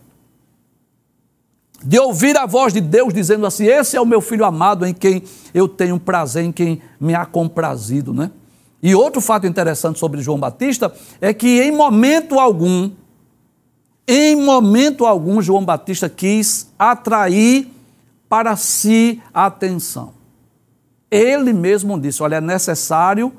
de 1.83 1.99
ouvir 1.99 2.37
a 2.37 2.45
voz 2.45 2.73
de 2.73 2.81
Deus 2.81 3.13
dizendo 3.13 3.45
assim: 3.45 3.65
Esse 3.65 3.97
é 3.97 4.01
o 4.01 4.05
meu 4.05 4.21
filho 4.21 4.45
amado 4.45 4.85
em 4.85 4.93
quem 4.93 5.23
eu 5.53 5.67
tenho 5.67 5.99
prazer, 5.99 6.43
em 6.43 6.51
quem 6.51 6.81
me 6.99 7.15
há 7.15 7.25
comprazido, 7.25 8.13
né? 8.13 8.31
E 8.81 8.95
outro 8.95 9.21
fato 9.21 9.45
interessante 9.45 9.99
sobre 9.99 10.21
João 10.21 10.39
Batista 10.39 10.93
é 11.19 11.33
que 11.33 11.61
em 11.61 11.71
momento 11.71 12.39
algum, 12.39 12.91
em 14.07 14.35
momento 14.35 15.05
algum, 15.05 15.41
João 15.41 15.63
Batista 15.63 16.09
quis 16.09 16.67
atrair 16.77 17.71
para 18.27 18.55
si 18.55 19.21
a 19.33 19.45
atenção. 19.45 20.13
Ele 21.09 21.53
mesmo 21.53 21.99
disse: 21.99 22.23
Olha, 22.23 22.35
é 22.35 22.41
necessário 22.41 23.31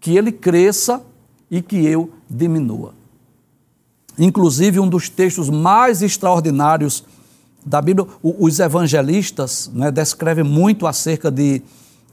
que 0.00 0.16
ele 0.16 0.32
cresça 0.32 1.02
e 1.50 1.60
que 1.60 1.84
eu 1.84 2.10
diminua. 2.28 2.94
Inclusive, 4.18 4.80
um 4.80 4.88
dos 4.88 5.08
textos 5.08 5.48
mais 5.48 6.02
extraordinários 6.02 7.04
da 7.64 7.80
Bíblia, 7.80 8.06
os 8.22 8.58
evangelistas 8.58 9.70
né, 9.74 9.90
descrevem 9.90 10.44
muito 10.44 10.86
acerca 10.86 11.30
de, 11.30 11.62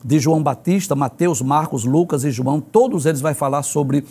de 0.03 0.19
João 0.19 0.43
Batista, 0.43 0.95
Mateus, 0.95 1.41
Marcos, 1.41 1.85
Lucas 1.85 2.23
e 2.23 2.31
João, 2.31 2.59
todos 2.59 3.05
eles 3.05 3.21
vão 3.21 3.33
falar 3.33 3.63
sobre 3.63 4.03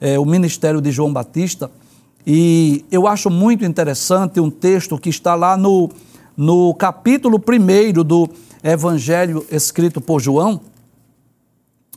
é, 0.00 0.18
o 0.18 0.24
ministério 0.24 0.80
de 0.80 0.90
João 0.90 1.12
Batista. 1.12 1.70
E 2.26 2.84
eu 2.90 3.06
acho 3.06 3.30
muito 3.30 3.64
interessante 3.64 4.38
um 4.38 4.50
texto 4.50 4.98
que 4.98 5.08
está 5.08 5.34
lá 5.34 5.56
no, 5.56 5.90
no 6.36 6.74
capítulo 6.74 7.38
1 7.38 8.02
do 8.02 8.28
Evangelho 8.62 9.44
escrito 9.50 10.00
por 10.00 10.20
João, 10.20 10.60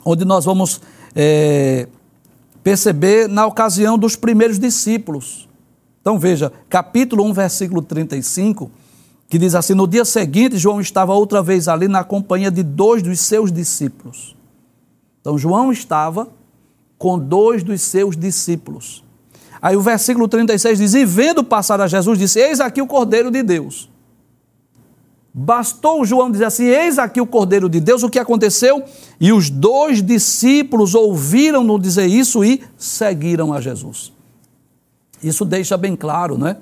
onde 0.04 0.26
nós 0.26 0.46
vamos 0.46 0.82
é, 1.16 1.88
perceber 2.64 3.28
na 3.28 3.46
ocasião 3.46 3.98
dos 3.98 4.16
primeiros 4.16 4.58
discípulos. 4.58 5.48
Então 6.02 6.18
veja, 6.18 6.52
capítulo 6.70 7.24
1, 7.26 7.34
versículo 7.34 7.82
35, 7.82 8.70
que 9.28 9.38
diz 9.38 9.56
assim: 9.56 9.74
No 9.74 9.88
dia 9.88 10.06
seguinte, 10.06 10.58
João 10.58 10.80
estava 10.80 11.14
outra 11.14 11.42
vez 11.42 11.68
ali 11.68 11.88
na 11.88 12.04
companhia 12.04 12.52
de 12.52 12.64
dois 12.64 13.02
dos 13.02 13.20
seus 13.20 13.52
discípulos. 13.52 14.36
Então 15.22 15.38
João 15.38 15.72
estava 15.72 16.28
com 16.98 17.18
dois 17.18 17.64
dos 17.64 17.82
seus 17.82 18.16
discípulos. 18.16 19.04
Aí 19.62 19.76
o 19.76 19.82
versículo 19.82 20.28
36 20.28 20.80
diz: 20.80 20.94
E 20.94 21.06
vendo 21.06 21.44
passar 21.44 21.82
a 21.82 21.88
Jesus, 21.88 22.18
disse: 22.18 22.40
Eis 22.40 22.60
aqui 22.60 22.82
o 22.82 22.88
Cordeiro 22.88 23.32
de 23.32 23.42
Deus 23.42 23.90
Bastou 25.38 26.06
João 26.06 26.32
dizer 26.32 26.46
assim: 26.46 26.64
Eis 26.64 26.98
aqui 26.98 27.20
o 27.20 27.28
Cordeiro 27.28 27.68
de 27.68 27.82
Deus, 27.82 28.04
o 28.04 28.10
que 28.10 28.18
aconteceu? 28.18 28.82
E 29.20 29.34
os 29.34 29.50
dois 29.50 30.02
discípulos 30.02 30.96
ouviram-no 30.96 31.78
dizer 31.78 32.06
isso 32.06 32.42
e 32.42 32.64
seguiram 32.78 33.52
a 33.52 33.60
Jesus. 33.60 34.14
Isso 35.22 35.44
deixa 35.44 35.76
bem 35.76 35.94
claro, 35.94 36.38
né? 36.38 36.56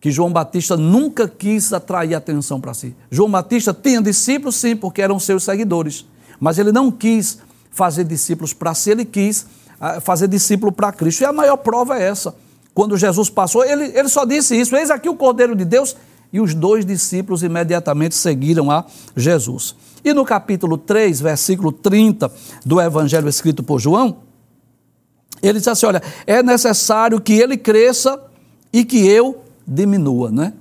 Que 0.00 0.10
João 0.10 0.32
Batista 0.32 0.76
nunca 0.76 1.26
quis 1.26 1.72
atrair 1.72 2.14
atenção 2.14 2.60
para 2.60 2.72
si. 2.72 2.94
João 3.10 3.30
Batista 3.30 3.74
tinha 3.74 4.00
discípulos, 4.00 4.56
sim, 4.56 4.76
porque 4.76 5.02
eram 5.02 5.18
seus 5.18 5.42
seguidores. 5.42 6.06
Mas 6.38 6.58
ele 6.58 6.70
não 6.70 6.90
quis 6.90 7.38
fazer 7.70 8.04
discípulos 8.04 8.52
para 8.52 8.74
si, 8.74 8.90
ele 8.90 9.04
quis 9.04 9.46
ah, 9.80 10.00
fazer 10.00 10.28
discípulo 10.28 10.70
para 10.70 10.92
Cristo. 10.92 11.22
E 11.22 11.24
a 11.24 11.32
maior 11.32 11.56
prova 11.56 11.98
é 11.98 12.08
essa. 12.08 12.34
Quando 12.74 12.96
Jesus 12.96 13.28
passou, 13.28 13.64
ele, 13.64 13.86
ele 13.86 14.08
só 14.08 14.24
disse 14.24 14.58
isso: 14.58 14.76
Eis 14.76 14.90
aqui 14.90 15.08
o 15.08 15.16
Cordeiro 15.16 15.56
de 15.56 15.64
Deus 15.64 15.96
e 16.32 16.40
os 16.40 16.54
dois 16.54 16.84
discípulos 16.84 17.42
imediatamente 17.42 18.14
seguiram 18.14 18.70
a 18.70 18.84
Jesus. 19.16 19.74
E 20.04 20.12
no 20.12 20.24
capítulo 20.24 20.78
3, 20.78 21.20
versículo 21.20 21.72
30 21.72 22.30
do 22.64 22.80
Evangelho 22.80 23.28
escrito 23.28 23.62
por 23.62 23.80
João, 23.80 24.18
ele 25.42 25.58
diz 25.58 25.68
assim: 25.68 25.86
Olha, 25.86 26.02
é 26.26 26.42
necessário 26.42 27.20
que 27.20 27.32
ele 27.34 27.56
cresça 27.56 28.20
e 28.72 28.84
que 28.84 29.06
eu 29.06 29.42
diminua, 29.68 30.30
né? 30.30 30.52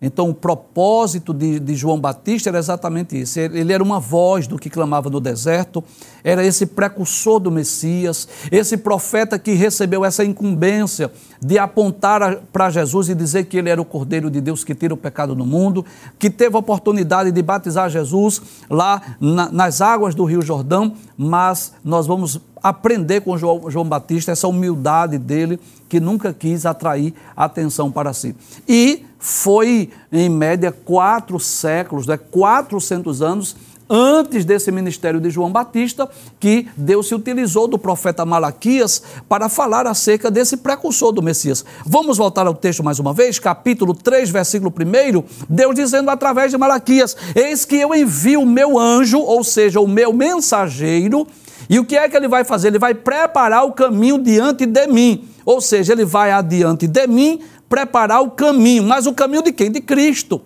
Então, 0.00 0.28
o 0.28 0.34
propósito 0.34 1.32
de, 1.32 1.58
de, 1.58 1.74
João 1.74 1.98
Batista 1.98 2.50
era 2.50 2.58
exatamente 2.58 3.18
isso. 3.18 3.40
Ele 3.40 3.72
era 3.72 3.82
uma 3.82 3.98
voz 3.98 4.46
do 4.46 4.58
que 4.58 4.68
clamava 4.68 5.08
no 5.08 5.18
deserto, 5.20 5.82
era 6.22 6.44
esse 6.44 6.66
precursor 6.66 7.40
do 7.40 7.50
Messias, 7.50 8.28
esse 8.52 8.76
profeta 8.76 9.38
que 9.38 9.52
recebeu 9.52 10.04
essa 10.04 10.22
incumbência 10.22 11.10
de 11.40 11.58
apontar 11.58 12.42
para 12.52 12.68
Jesus 12.68 13.08
e 13.08 13.14
dizer 13.14 13.44
que 13.44 13.56
ele 13.56 13.70
era 13.70 13.80
o 13.80 13.86
Cordeiro 13.86 14.30
de 14.30 14.38
Deus 14.38 14.64
que 14.64 14.74
tira 14.74 14.92
o 14.92 14.98
pecado 14.98 15.34
do 15.34 15.46
mundo, 15.46 15.82
que 16.18 16.28
teve 16.28 16.56
a 16.56 16.58
oportunidade 16.58 17.32
de 17.32 17.42
batizar 17.42 17.88
Jesus 17.88 18.42
lá 18.68 19.00
na, 19.18 19.50
nas 19.50 19.80
águas 19.80 20.14
do 20.14 20.24
Rio 20.24 20.42
Jordão, 20.42 20.92
mas 21.16 21.72
nós 21.82 22.06
vamos 22.06 22.38
aprender 22.62 23.22
com 23.22 23.38
João, 23.38 23.70
João 23.70 23.88
Batista 23.88 24.32
essa 24.32 24.48
humildade 24.48 25.16
dele, 25.16 25.58
que 25.88 26.00
nunca 26.00 26.34
quis 26.34 26.66
atrair 26.66 27.14
atenção 27.36 27.90
para 27.90 28.12
si. 28.12 28.34
E 28.68 29.06
foi, 29.26 29.90
em 30.12 30.28
média, 30.28 30.70
quatro 30.70 31.40
séculos, 31.40 32.06
né, 32.06 32.16
400 32.16 33.22
anos 33.22 33.56
antes 33.90 34.44
desse 34.44 34.70
ministério 34.70 35.20
de 35.20 35.30
João 35.30 35.50
Batista, 35.50 36.08
que 36.38 36.68
Deus 36.76 37.08
se 37.08 37.14
utilizou 37.16 37.66
do 37.66 37.76
profeta 37.76 38.24
Malaquias 38.24 39.02
para 39.28 39.48
falar 39.48 39.84
acerca 39.84 40.30
desse 40.30 40.58
precursor 40.58 41.10
do 41.10 41.20
Messias. 41.20 41.64
Vamos 41.84 42.18
voltar 42.18 42.46
ao 42.46 42.54
texto 42.54 42.84
mais 42.84 43.00
uma 43.00 43.12
vez, 43.12 43.40
capítulo 43.40 43.94
3, 43.94 44.30
versículo 44.30 44.72
1, 44.72 45.24
Deus 45.48 45.74
dizendo 45.74 46.08
através 46.08 46.52
de 46.52 46.56
Malaquias: 46.56 47.16
Eis 47.34 47.64
que 47.64 47.74
eu 47.74 47.92
envio 47.92 48.42
o 48.42 48.46
meu 48.46 48.78
anjo, 48.78 49.18
ou 49.18 49.42
seja, 49.42 49.80
o 49.80 49.88
meu 49.88 50.12
mensageiro, 50.12 51.26
e 51.68 51.80
o 51.80 51.84
que 51.84 51.96
é 51.96 52.08
que 52.08 52.16
ele 52.16 52.28
vai 52.28 52.44
fazer? 52.44 52.68
Ele 52.68 52.78
vai 52.78 52.94
preparar 52.94 53.64
o 53.64 53.72
caminho 53.72 54.22
diante 54.22 54.66
de 54.66 54.86
mim. 54.86 55.28
Ou 55.44 55.60
seja, 55.60 55.92
ele 55.92 56.04
vai 56.04 56.32
adiante 56.32 56.88
de 56.88 57.06
mim 57.06 57.40
preparar 57.68 58.22
o 58.22 58.30
caminho. 58.30 58.82
Mas 58.82 59.06
o 59.06 59.12
caminho 59.12 59.42
de 59.42 59.52
quem? 59.52 59.70
De 59.70 59.80
Cristo. 59.80 60.42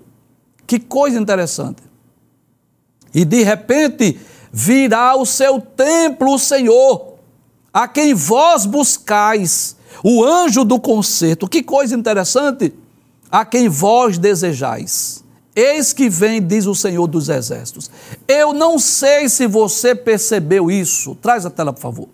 Que 0.67 0.79
coisa 0.79 1.19
interessante. 1.19 1.83
E 3.15 3.25
de 3.25 3.43
repente 3.43 4.19
virá 4.53 5.17
o 5.17 5.27
seu 5.27 5.61
templo, 5.61 6.35
o 6.35 6.39
Senhor, 6.39 7.15
a 7.73 7.87
quem 7.87 8.15
vós 8.15 8.67
buscais, 8.67 9.77
o 10.03 10.25
anjo 10.25 10.65
do 10.65 10.79
concerto. 10.79 11.49
Que 11.49 11.63
coisa 11.63 11.95
interessante. 11.95 12.73
A 13.31 13.45
quem 13.45 13.69
vós 13.69 14.19
desejais. 14.19 15.25
Eis 15.55 15.93
que 15.93 16.09
vem, 16.09 16.45
diz 16.45 16.67
o 16.67 16.75
Senhor 16.75 17.07
dos 17.07 17.29
Exércitos. 17.29 17.91
Eu 18.27 18.53
não 18.53 18.79
sei 18.79 19.29
se 19.29 19.47
você 19.47 19.95
percebeu 19.95 20.71
isso. 20.71 21.15
Traz 21.17 21.45
a 21.45 21.51
tela, 21.51 21.73
por 21.73 21.81
favor. 21.81 22.09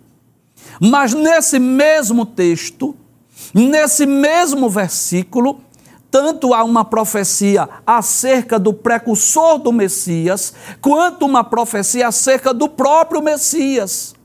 Mas 0.79 1.13
nesse 1.13 1.59
mesmo 1.59 2.25
texto, 2.25 2.95
nesse 3.65 4.05
mesmo 4.05 4.69
versículo, 4.69 5.61
tanto 6.11 6.53
há 6.53 6.63
uma 6.63 6.85
profecia 6.85 7.67
acerca 7.85 8.59
do 8.59 8.73
precursor 8.73 9.57
do 9.57 9.71
Messias, 9.71 10.53
quanto 10.81 11.25
uma 11.25 11.43
profecia 11.43 12.07
acerca 12.07 12.53
do 12.53 12.69
próprio 12.69 13.21
Messias. 13.21 14.15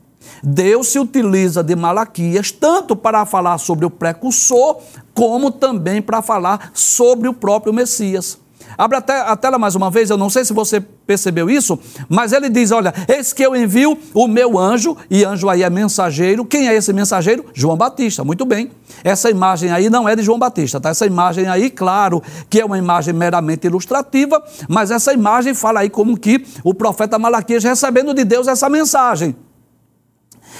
Deus 0.41 0.89
se 0.89 0.99
utiliza 0.99 1.63
de 1.63 1.75
Malaquias 1.75 2.51
tanto 2.51 2.95
para 2.95 3.25
falar 3.25 3.57
sobre 3.57 3.85
o 3.85 3.89
precursor, 3.89 4.81
como 5.13 5.51
também 5.51 6.01
para 6.01 6.21
falar 6.21 6.71
sobre 6.73 7.27
o 7.27 7.33
próprio 7.33 7.73
Messias. 7.73 8.42
Abra 8.77 8.97
a 8.97 9.35
tela 9.35 9.57
mais 9.57 9.75
uma 9.75 9.89
vez, 9.89 10.09
eu 10.09 10.17
não 10.17 10.29
sei 10.29 10.43
se 10.45 10.53
você 10.53 10.79
percebeu 10.81 11.49
isso, 11.49 11.79
mas 12.09 12.31
ele 12.31 12.49
diz: 12.49 12.71
Olha, 12.71 12.93
eis 13.07 13.33
que 13.33 13.43
eu 13.43 13.55
envio 13.55 13.97
o 14.13 14.27
meu 14.27 14.57
anjo, 14.57 14.95
e 15.09 15.23
anjo 15.23 15.49
aí 15.49 15.63
é 15.63 15.69
mensageiro. 15.69 16.45
Quem 16.45 16.67
é 16.67 16.75
esse 16.75 16.91
mensageiro? 16.93 17.45
João 17.53 17.77
Batista, 17.77 18.23
muito 18.23 18.45
bem. 18.45 18.71
Essa 19.03 19.29
imagem 19.29 19.71
aí 19.71 19.89
não 19.89 20.07
é 20.07 20.15
de 20.15 20.23
João 20.23 20.39
Batista, 20.39 20.79
tá? 20.79 20.89
Essa 20.89 21.05
imagem 21.05 21.47
aí, 21.47 21.69
claro, 21.69 22.21
que 22.49 22.59
é 22.59 22.65
uma 22.65 22.77
imagem 22.77 23.13
meramente 23.13 23.67
ilustrativa, 23.67 24.43
mas 24.67 24.91
essa 24.91 25.13
imagem 25.13 25.53
fala 25.53 25.81
aí 25.81 25.89
como 25.89 26.17
que 26.17 26.45
o 26.63 26.73
profeta 26.73 27.19
Malaquias 27.19 27.63
recebendo 27.63 28.13
de 28.13 28.23
Deus 28.23 28.47
essa 28.47 28.69
mensagem. 28.69 29.35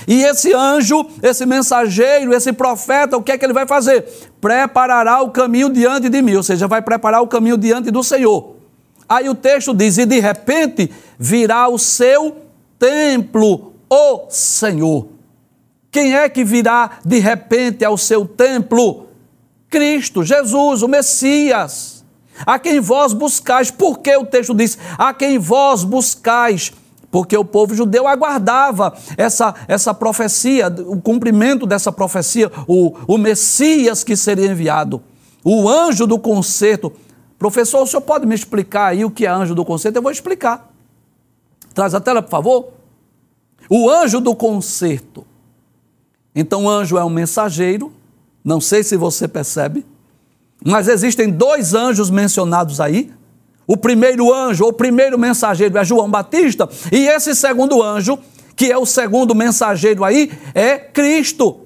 E 0.07 0.23
esse 0.23 0.53
anjo, 0.53 1.05
esse 1.21 1.45
mensageiro, 1.45 2.33
esse 2.33 2.51
profeta, 2.51 3.17
o 3.17 3.21
que 3.21 3.31
é 3.31 3.37
que 3.37 3.45
ele 3.45 3.53
vai 3.53 3.65
fazer? 3.65 4.05
Preparará 4.41 5.21
o 5.21 5.31
caminho 5.31 5.69
diante 5.69 6.09
de 6.09 6.21
mim, 6.21 6.35
ou 6.35 6.43
seja, 6.43 6.67
vai 6.67 6.81
preparar 6.81 7.21
o 7.21 7.27
caminho 7.27 7.57
diante 7.57 7.91
do 7.91 8.03
Senhor. 8.03 8.55
Aí 9.07 9.29
o 9.29 9.35
texto 9.35 9.73
diz: 9.73 9.97
e 9.97 10.05
de 10.05 10.19
repente 10.19 10.91
virá 11.17 11.67
o 11.67 11.77
seu 11.77 12.37
templo, 12.79 13.73
o 13.89 14.29
Senhor. 14.29 15.07
Quem 15.91 16.15
é 16.15 16.27
que 16.27 16.43
virá 16.43 16.99
de 17.05 17.19
repente 17.19 17.85
ao 17.85 17.97
seu 17.97 18.25
templo? 18.25 19.07
Cristo, 19.69 20.23
Jesus, 20.23 20.81
o 20.81 20.87
Messias. 20.87 22.03
A 22.45 22.57
quem 22.57 22.79
vós 22.79 23.13
buscais, 23.13 23.69
porque 23.69 24.15
o 24.15 24.25
texto 24.25 24.53
diz: 24.55 24.77
a 24.97 25.13
quem 25.13 25.37
vós 25.37 25.83
buscais 25.83 26.73
porque 27.13 27.37
o 27.37 27.45
povo 27.45 27.75
judeu 27.75 28.07
aguardava 28.07 28.91
essa, 29.15 29.53
essa 29.67 29.93
profecia, 29.93 30.67
o 30.87 30.99
cumprimento 30.99 31.67
dessa 31.67 31.91
profecia, 31.91 32.51
o, 32.67 32.95
o 33.07 33.19
Messias 33.19 34.03
que 34.03 34.15
seria 34.15 34.47
enviado, 34.47 34.99
o 35.43 35.69
anjo 35.69 36.07
do 36.07 36.17
concerto. 36.17 36.91
Professor, 37.37 37.83
o 37.83 37.85
senhor 37.85 38.01
pode 38.01 38.25
me 38.25 38.33
explicar 38.33 38.87
aí 38.87 39.05
o 39.05 39.11
que 39.11 39.27
é 39.27 39.29
anjo 39.29 39.53
do 39.53 39.63
concerto? 39.63 39.95
Eu 39.95 40.01
vou 40.01 40.11
explicar. 40.11 40.73
Traz 41.75 41.93
a 41.93 42.01
tela, 42.01 42.19
por 42.23 42.31
favor. 42.31 42.69
O 43.69 43.91
anjo 43.91 44.19
do 44.19 44.33
concerto. 44.33 45.23
Então, 46.33 46.63
o 46.63 46.69
anjo 46.69 46.97
é 46.97 47.05
um 47.05 47.11
mensageiro, 47.11 47.93
não 48.43 48.59
sei 48.59 48.83
se 48.83 48.97
você 48.97 49.27
percebe, 49.27 49.85
mas 50.65 50.87
existem 50.87 51.29
dois 51.29 51.75
anjos 51.75 52.09
mencionados 52.09 52.81
aí, 52.81 53.13
o 53.65 53.77
primeiro 53.77 54.33
anjo, 54.33 54.65
o 54.65 54.73
primeiro 54.73 55.17
mensageiro 55.17 55.77
é 55.77 55.85
João 55.85 56.09
Batista, 56.09 56.69
e 56.91 57.07
esse 57.07 57.35
segundo 57.35 57.81
anjo, 57.81 58.17
que 58.55 58.71
é 58.71 58.77
o 58.77 58.85
segundo 58.85 59.33
mensageiro 59.33 60.03
aí, 60.03 60.31
é 60.53 60.77
Cristo. 60.77 61.61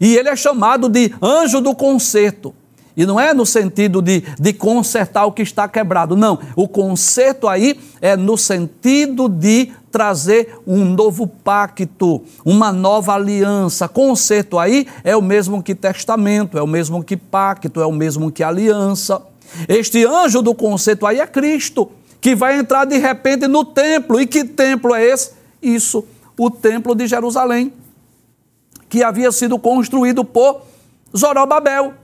E 0.00 0.16
ele 0.16 0.28
é 0.28 0.36
chamado 0.36 0.88
de 0.88 1.12
anjo 1.20 1.60
do 1.60 1.74
conserto. 1.74 2.54
E 2.96 3.06
não 3.06 3.18
é 3.18 3.32
no 3.32 3.46
sentido 3.46 4.02
de, 4.02 4.24
de 4.40 4.52
consertar 4.52 5.24
o 5.24 5.30
que 5.30 5.42
está 5.42 5.68
quebrado, 5.68 6.16
não. 6.16 6.36
O 6.56 6.66
conserto 6.66 7.46
aí 7.46 7.78
é 8.00 8.16
no 8.16 8.36
sentido 8.36 9.28
de 9.28 9.70
trazer 9.88 10.58
um 10.66 10.84
novo 10.84 11.26
pacto, 11.26 12.20
uma 12.44 12.72
nova 12.72 13.14
aliança. 13.14 13.86
Conserto 13.86 14.58
aí 14.58 14.84
é 15.04 15.16
o 15.16 15.22
mesmo 15.22 15.62
que 15.62 15.76
testamento, 15.76 16.58
é 16.58 16.62
o 16.62 16.66
mesmo 16.66 17.04
que 17.04 17.16
pacto, 17.16 17.80
é 17.80 17.86
o 17.86 17.92
mesmo 17.92 18.32
que 18.32 18.42
aliança. 18.42 19.22
Este 19.68 20.04
anjo 20.04 20.42
do 20.42 20.54
conceito 20.54 21.06
aí 21.06 21.20
é 21.20 21.26
Cristo, 21.26 21.90
que 22.20 22.34
vai 22.34 22.58
entrar 22.58 22.84
de 22.84 22.98
repente 22.98 23.46
no 23.46 23.64
templo. 23.64 24.20
E 24.20 24.26
que 24.26 24.44
templo 24.44 24.94
é 24.94 25.04
esse? 25.04 25.32
Isso, 25.62 26.04
o 26.38 26.50
templo 26.50 26.94
de 26.94 27.06
Jerusalém, 27.06 27.72
que 28.88 29.02
havia 29.02 29.30
sido 29.32 29.58
construído 29.58 30.24
por 30.24 30.62
Zorobabel. 31.16 31.94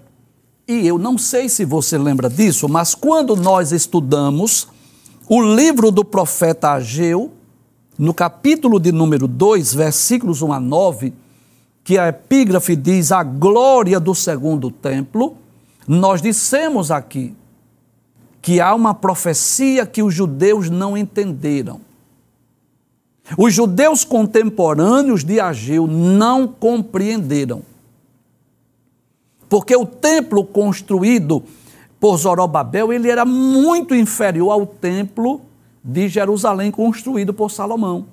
E 0.67 0.87
eu 0.87 0.99
não 0.99 1.19
sei 1.19 1.49
se 1.49 1.65
você 1.65 1.99
lembra 1.99 2.29
disso, 2.29 2.69
mas 2.69 2.95
quando 2.95 3.37
nós 3.37 3.71
estudamos 3.71 4.69
o 5.29 5.43
livro 5.43 5.91
do 5.91 6.05
profeta 6.05 6.73
Ageu, 6.73 7.33
no 7.99 8.13
capítulo 8.13 8.81
de 8.81 8.91
número 8.91 9.29
2, 9.29 9.75
versículos 9.75 10.43
1 10.43 10.53
a 10.53 10.61
9, 10.61 11.13
que 11.85 11.99
a 11.99 12.09
epígrafe 12.09 12.75
diz 12.75 13.13
a 13.13 13.23
glória 13.23 14.01
do 14.01 14.15
segundo 14.15 14.71
templo, 14.71 15.37
nós 15.87 16.23
dissemos 16.23 16.91
aqui 16.91 17.35
que 18.41 18.61
há 18.61 18.75
uma 18.75 18.95
profecia 18.95 19.87
que 19.87 20.03
os 20.03 20.13
judeus 20.13 20.69
não 20.69 20.97
entenderam. 20.97 21.81
Os 23.39 23.55
judeus 23.55 24.05
contemporâneos 24.05 25.25
de 25.25 25.41
Ageu 25.41 25.87
não 25.87 26.47
compreenderam. 26.47 27.63
Porque 29.49 29.75
o 29.75 29.87
templo 29.87 30.45
construído 30.45 31.43
por 31.99 32.19
Zorobabel, 32.19 32.93
ele 32.93 33.09
era 33.09 33.25
muito 33.25 33.95
inferior 33.95 34.51
ao 34.51 34.67
templo 34.67 35.41
de 35.83 36.07
Jerusalém 36.09 36.71
construído 36.71 37.33
por 37.33 37.51
Salomão. 37.51 38.07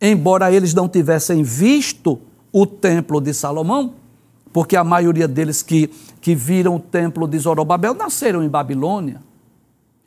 Embora 0.00 0.50
eles 0.50 0.74
não 0.74 0.88
tivessem 0.88 1.42
visto 1.44 2.18
o 2.52 2.66
templo 2.66 3.20
de 3.20 3.32
Salomão, 3.32 3.94
porque 4.56 4.74
a 4.74 4.82
maioria 4.82 5.28
deles 5.28 5.60
que, 5.60 5.90
que 6.18 6.34
viram 6.34 6.76
o 6.76 6.80
templo 6.80 7.28
de 7.28 7.38
Zorobabel 7.38 7.92
nasceram 7.92 8.42
em 8.42 8.48
Babilônia, 8.48 9.20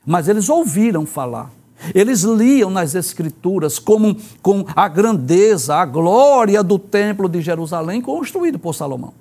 mas 0.04 0.26
eles 0.26 0.48
ouviram 0.48 1.06
falar. 1.06 1.52
Eles 1.94 2.22
liam 2.22 2.68
nas 2.68 2.96
Escrituras 2.96 3.78
como 3.78 4.16
com 4.42 4.66
a 4.74 4.88
grandeza, 4.88 5.76
a 5.76 5.86
glória 5.86 6.64
do 6.64 6.80
templo 6.80 7.28
de 7.28 7.40
Jerusalém 7.40 8.02
construído 8.02 8.58
por 8.58 8.74
Salomão. 8.74 9.14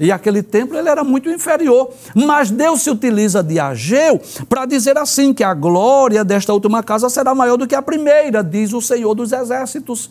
E 0.00 0.10
aquele 0.10 0.42
templo 0.42 0.78
ele 0.78 0.88
era 0.88 1.04
muito 1.04 1.28
inferior. 1.28 1.90
Mas 2.14 2.50
Deus 2.50 2.80
se 2.80 2.88
utiliza 2.88 3.42
de 3.42 3.60
Ageu 3.60 4.18
para 4.48 4.64
dizer 4.64 4.96
assim: 4.96 5.34
que 5.34 5.44
a 5.44 5.52
glória 5.52 6.24
desta 6.24 6.54
última 6.54 6.82
casa 6.82 7.10
será 7.10 7.34
maior 7.34 7.58
do 7.58 7.66
que 7.66 7.74
a 7.74 7.82
primeira, 7.82 8.42
diz 8.42 8.72
o 8.72 8.80
Senhor 8.80 9.14
dos 9.14 9.32
Exércitos. 9.32 10.10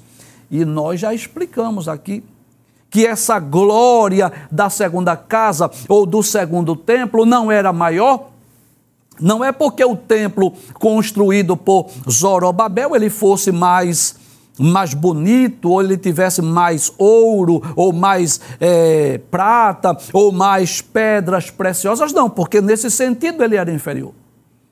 E 0.51 0.63
nós 0.63 0.99
já 0.99 1.15
explicamos 1.15 1.87
aqui 1.87 2.23
que 2.95 3.05
essa 3.05 3.39
glória 3.39 4.31
da 4.49 4.69
segunda 4.69 5.17
casa 5.17 5.69
ou 5.89 6.05
do 6.05 6.23
segundo 6.23 6.77
templo 6.77 7.25
não 7.25 7.51
era 7.51 7.73
maior? 7.73 8.29
Não 9.19 9.43
é 9.43 9.51
porque 9.51 9.83
o 9.83 9.97
templo 9.97 10.53
construído 10.75 11.57
por 11.57 11.89
Zorobabel 12.09 12.95
ele 12.95 13.09
fosse 13.09 13.51
mais 13.51 14.15
mais 14.57 14.93
bonito, 14.93 15.69
ou 15.69 15.81
ele 15.81 15.97
tivesse 15.97 16.41
mais 16.41 16.89
ouro, 16.97 17.61
ou 17.75 17.91
mais 17.91 18.39
é, 18.61 19.19
prata, 19.29 19.97
ou 20.13 20.31
mais 20.31 20.79
pedras 20.79 21.49
preciosas, 21.49 22.13
não, 22.13 22.29
porque 22.29 22.61
nesse 22.61 22.89
sentido 22.89 23.43
ele 23.43 23.57
era 23.57 23.69
inferior. 23.69 24.13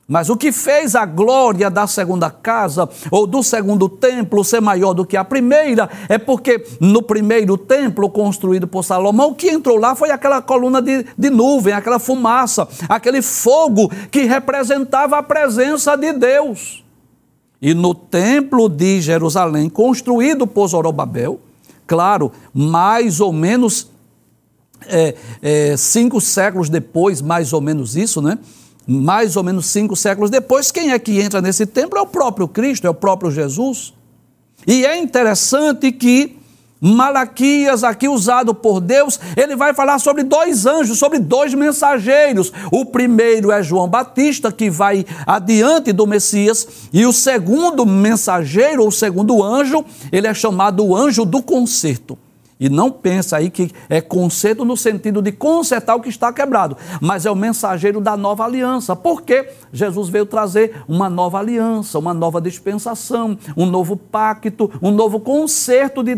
Mas 0.06 0.28
o 0.28 0.36
que 0.36 0.52
fez 0.52 0.94
a 0.94 1.06
glória 1.06 1.70
da 1.70 1.86
segunda 1.86 2.30
casa 2.30 2.88
ou 3.10 3.26
do 3.26 3.42
segundo 3.42 3.88
templo 3.88 4.44
ser 4.44 4.60
maior 4.60 4.92
do 4.92 5.04
que 5.06 5.16
a 5.16 5.24
primeira 5.24 5.88
é 6.10 6.18
porque 6.18 6.66
no 6.78 7.02
primeiro 7.02 7.56
templo 7.56 8.10
construído 8.10 8.66
por 8.66 8.84
Salomão, 8.84 9.30
o 9.30 9.34
que 9.34 9.48
entrou 9.48 9.78
lá 9.78 9.94
foi 9.94 10.10
aquela 10.10 10.42
coluna 10.42 10.82
de, 10.82 11.06
de 11.16 11.30
nuvem, 11.30 11.72
aquela 11.72 11.98
fumaça, 11.98 12.68
aquele 12.86 13.22
fogo 13.22 13.90
que 14.10 14.24
representava 14.24 15.16
a 15.16 15.22
presença 15.22 15.96
de 15.96 16.12
Deus. 16.12 16.84
E 17.62 17.72
no 17.72 17.94
templo 17.94 18.68
de 18.68 19.00
Jerusalém, 19.00 19.70
construído 19.70 20.46
por 20.46 20.68
Zorobabel, 20.68 21.40
claro, 21.86 22.30
mais 22.52 23.20
ou 23.20 23.32
menos 23.32 23.90
é, 24.86 25.14
é, 25.40 25.76
cinco 25.78 26.20
séculos 26.20 26.68
depois, 26.68 27.22
mais 27.22 27.54
ou 27.54 27.62
menos 27.62 27.96
isso, 27.96 28.20
né? 28.20 28.38
Mais 28.86 29.36
ou 29.36 29.42
menos 29.42 29.66
cinco 29.66 29.96
séculos 29.96 30.30
depois, 30.30 30.70
quem 30.70 30.92
é 30.92 30.98
que 30.98 31.20
entra 31.20 31.40
nesse 31.40 31.66
templo? 31.66 31.98
É 31.98 32.02
o 32.02 32.06
próprio 32.06 32.46
Cristo, 32.46 32.86
é 32.86 32.90
o 32.90 32.94
próprio 32.94 33.30
Jesus. 33.30 33.94
E 34.66 34.84
é 34.84 34.98
interessante 34.98 35.90
que 35.92 36.38
Malaquias, 36.80 37.82
aqui 37.82 38.08
usado 38.08 38.54
por 38.54 38.78
Deus, 38.78 39.18
ele 39.38 39.56
vai 39.56 39.72
falar 39.72 39.98
sobre 39.98 40.22
dois 40.22 40.66
anjos, 40.66 40.98
sobre 40.98 41.18
dois 41.18 41.54
mensageiros. 41.54 42.52
O 42.70 42.84
primeiro 42.84 43.50
é 43.50 43.62
João 43.62 43.88
Batista, 43.88 44.52
que 44.52 44.68
vai 44.68 45.06
adiante 45.26 45.92
do 45.92 46.06
Messias, 46.06 46.68
e 46.92 47.06
o 47.06 47.12
segundo 47.12 47.86
mensageiro, 47.86 48.82
ou 48.82 48.90
segundo 48.90 49.42
anjo, 49.42 49.82
ele 50.12 50.26
é 50.26 50.34
chamado 50.34 50.84
o 50.84 50.94
anjo 50.94 51.24
do 51.24 51.42
concerto. 51.42 52.18
E 52.58 52.68
não 52.68 52.90
pensa 52.90 53.36
aí 53.36 53.50
que 53.50 53.72
é 53.88 54.00
conserto 54.00 54.64
no 54.64 54.76
sentido 54.76 55.20
de 55.20 55.32
consertar 55.32 55.96
o 55.96 56.00
que 56.00 56.08
está 56.08 56.32
quebrado, 56.32 56.76
mas 57.00 57.26
é 57.26 57.30
o 57.30 57.34
mensageiro 57.34 58.00
da 58.00 58.16
nova 58.16 58.44
aliança. 58.44 58.94
Porque 58.94 59.48
Jesus 59.72 60.08
veio 60.08 60.24
trazer 60.24 60.82
uma 60.86 61.10
nova 61.10 61.38
aliança, 61.38 61.98
uma 61.98 62.14
nova 62.14 62.40
dispensação, 62.40 63.36
um 63.56 63.66
novo 63.66 63.96
pacto, 63.96 64.70
um 64.80 64.92
novo 64.92 65.18
conserto 65.18 66.02
de, 66.02 66.14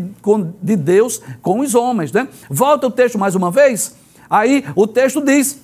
de 0.63 0.77
Deus 0.77 1.23
com 1.41 1.61
os 1.61 1.75
homens. 1.75 2.13
Né? 2.13 2.29
Volta 2.51 2.87
o 2.87 2.91
texto 2.91 3.19
mais 3.19 3.35
uma 3.35 3.51
vez. 3.51 3.97
Aí 4.29 4.65
o 4.75 4.87
texto 4.87 5.25
diz: 5.25 5.59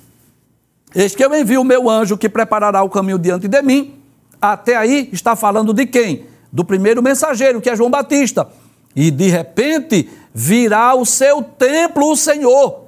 Eis 0.95 1.15
que 1.15 1.25
eu 1.25 1.35
envio 1.35 1.61
o 1.61 1.65
meu 1.65 1.91
anjo 1.91 2.17
que 2.17 2.29
preparará 2.29 2.83
o 2.83 2.91
caminho 2.91 3.19
diante 3.19 3.47
de 3.47 3.63
mim. 3.63 3.95
Até 4.41 4.77
aí 4.77 5.11
está 5.13 5.37
falando 5.37 5.73
de 5.75 5.87
quem? 5.87 6.27
Do 6.51 6.65
primeiro 6.65 7.03
mensageiro, 7.03 7.61
que 7.61 7.71
é 7.71 7.77
João 7.77 7.91
Batista. 7.91 8.49
E 8.95 9.11
de 9.11 9.29
repente 9.29 10.09
virá 10.35 10.95
o 10.95 11.05
seu 11.05 11.43
templo, 11.43 12.11
o 12.11 12.17
Senhor. 12.17 12.83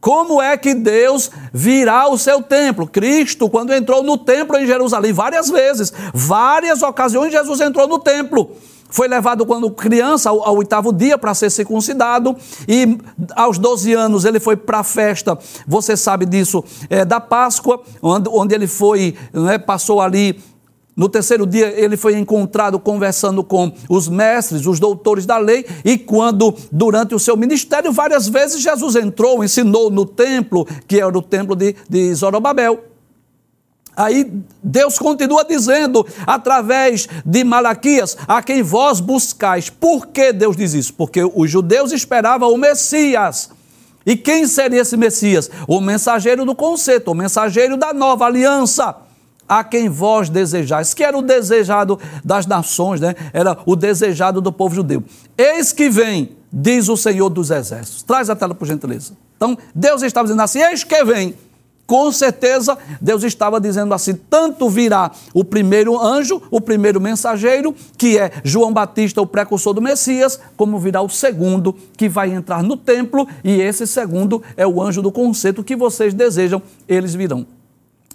Como 0.00 0.40
é 0.40 0.56
que 0.56 0.74
Deus 0.74 1.30
virá 1.52 2.08
o 2.08 2.16
seu 2.16 2.42
templo? 2.42 2.86
Cristo, 2.86 3.50
quando 3.50 3.74
entrou 3.74 4.02
no 4.02 4.16
templo 4.16 4.56
em 4.56 4.66
Jerusalém, 4.66 5.12
várias 5.12 5.50
vezes, 5.50 5.92
várias 6.14 6.82
ocasiões, 6.82 7.32
Jesus 7.32 7.60
entrou 7.60 7.86
no 7.86 7.98
templo. 7.98 8.56
Foi 8.88 9.06
levado 9.06 9.46
quando 9.46 9.70
criança, 9.70 10.30
ao, 10.30 10.42
ao 10.42 10.56
oitavo 10.56 10.92
dia, 10.92 11.16
para 11.16 11.34
ser 11.34 11.50
circuncidado, 11.50 12.34
e 12.66 12.98
aos 13.36 13.56
12 13.58 13.92
anos 13.92 14.24
ele 14.24 14.40
foi 14.40 14.56
para 14.56 14.80
a 14.80 14.84
festa, 14.84 15.38
você 15.66 15.96
sabe 15.96 16.26
disso, 16.26 16.64
é, 16.88 17.04
da 17.04 17.20
Páscoa, 17.20 17.80
onde, 18.02 18.28
onde 18.28 18.54
ele 18.54 18.66
foi, 18.66 19.16
né, 19.32 19.58
passou 19.58 20.00
ali 20.00 20.40
no 21.00 21.08
terceiro 21.08 21.46
dia, 21.46 21.72
ele 21.80 21.96
foi 21.96 22.18
encontrado 22.18 22.78
conversando 22.78 23.42
com 23.42 23.72
os 23.88 24.06
mestres, 24.06 24.66
os 24.66 24.78
doutores 24.78 25.24
da 25.24 25.38
lei, 25.38 25.64
e 25.82 25.96
quando, 25.96 26.54
durante 26.70 27.14
o 27.14 27.18
seu 27.18 27.38
ministério, 27.38 27.90
várias 27.90 28.28
vezes 28.28 28.60
Jesus 28.60 28.96
entrou, 28.96 29.42
ensinou 29.42 29.90
no 29.90 30.04
templo, 30.04 30.68
que 30.86 31.00
era 31.00 31.16
o 31.16 31.22
templo 31.22 31.56
de, 31.56 31.74
de 31.88 32.14
Zorobabel. 32.14 32.84
Aí 33.96 34.30
Deus 34.62 34.98
continua 34.98 35.42
dizendo, 35.42 36.06
através 36.26 37.08
de 37.24 37.44
Malaquias, 37.44 38.14
a 38.28 38.42
quem 38.42 38.62
vós 38.62 39.00
buscais. 39.00 39.70
Por 39.70 40.08
que 40.08 40.34
Deus 40.34 40.54
diz 40.54 40.74
isso? 40.74 40.92
Porque 40.92 41.22
os 41.34 41.50
judeus 41.50 41.92
esperavam 41.92 42.52
o 42.52 42.58
Messias. 42.58 43.48
E 44.04 44.16
quem 44.16 44.46
seria 44.46 44.82
esse 44.82 44.98
Messias? 44.98 45.50
O 45.66 45.80
mensageiro 45.80 46.44
do 46.44 46.54
conceito, 46.54 47.10
o 47.10 47.14
mensageiro 47.14 47.78
da 47.78 47.94
nova 47.94 48.26
aliança 48.26 49.08
a 49.50 49.64
quem 49.64 49.88
vós 49.88 50.28
desejais, 50.28 50.94
que 50.94 51.02
era 51.02 51.18
o 51.18 51.22
desejado 51.22 51.98
das 52.24 52.46
nações, 52.46 53.00
né? 53.00 53.16
era 53.32 53.58
o 53.66 53.74
desejado 53.74 54.40
do 54.40 54.52
povo 54.52 54.76
judeu. 54.76 55.02
Eis 55.36 55.72
que 55.72 55.90
vem, 55.90 56.36
diz 56.52 56.88
o 56.88 56.96
Senhor 56.96 57.28
dos 57.28 57.50
Exércitos. 57.50 58.04
Traz 58.04 58.30
a 58.30 58.36
tela, 58.36 58.54
por 58.54 58.68
gentileza. 58.68 59.12
Então, 59.36 59.58
Deus 59.74 60.02
estava 60.02 60.28
dizendo 60.28 60.42
assim: 60.42 60.60
eis 60.60 60.84
que 60.84 61.04
vem. 61.04 61.34
Com 61.84 62.12
certeza, 62.12 62.78
Deus 63.00 63.24
estava 63.24 63.60
dizendo 63.60 63.92
assim: 63.92 64.14
tanto 64.14 64.70
virá 64.70 65.10
o 65.34 65.44
primeiro 65.44 66.00
anjo, 66.00 66.40
o 66.48 66.60
primeiro 66.60 67.00
mensageiro, 67.00 67.74
que 67.98 68.16
é 68.16 68.30
João 68.44 68.72
Batista, 68.72 69.20
o 69.20 69.26
precursor 69.26 69.74
do 69.74 69.82
Messias, 69.82 70.38
como 70.56 70.78
virá 70.78 71.02
o 71.02 71.08
segundo, 71.08 71.74
que 71.96 72.08
vai 72.08 72.30
entrar 72.30 72.62
no 72.62 72.76
templo, 72.76 73.26
e 73.42 73.60
esse 73.60 73.84
segundo 73.88 74.40
é 74.56 74.64
o 74.64 74.80
anjo 74.80 75.02
do 75.02 75.10
conceito 75.10 75.64
que 75.64 75.74
vocês 75.74 76.14
desejam, 76.14 76.62
eles 76.86 77.12
virão. 77.16 77.44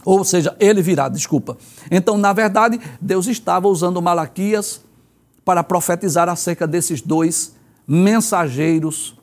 Ou 0.06 0.24
seja, 0.24 0.56
ele 0.60 0.82
virá, 0.84 1.10
desculpa. 1.10 1.58
Então, 1.90 2.16
na 2.18 2.32
verdade, 2.32 2.80
Deus 3.02 3.26
estava 3.26 3.68
usando 3.68 4.02
Malaquias 4.02 4.82
para 5.44 5.64
profetizar 5.64 6.30
acerca 6.30 6.68
desses 6.68 7.02
dois 7.02 7.56
mensageiros. 7.88 9.16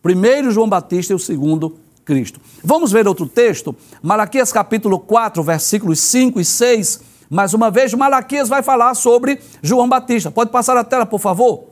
Primeiro 0.00 0.50
João 0.50 0.68
Batista 0.68 1.12
e 1.12 1.16
o 1.16 1.18
segundo 1.18 1.76
Cristo. 2.04 2.40
Vamos 2.62 2.92
ver 2.92 3.06
outro 3.06 3.26
texto? 3.26 3.74
Malaquias 4.02 4.52
capítulo 4.52 4.98
4, 4.98 5.42
versículos 5.42 6.00
5 6.00 6.40
e 6.40 6.44
6. 6.44 7.00
Mais 7.28 7.54
uma 7.54 7.70
vez, 7.70 7.92
Malaquias 7.94 8.48
vai 8.48 8.62
falar 8.62 8.94
sobre 8.94 9.40
João 9.62 9.88
Batista. 9.88 10.30
Pode 10.30 10.50
passar 10.50 10.76
a 10.76 10.84
tela, 10.84 11.06
por 11.06 11.20
favor? 11.20 11.69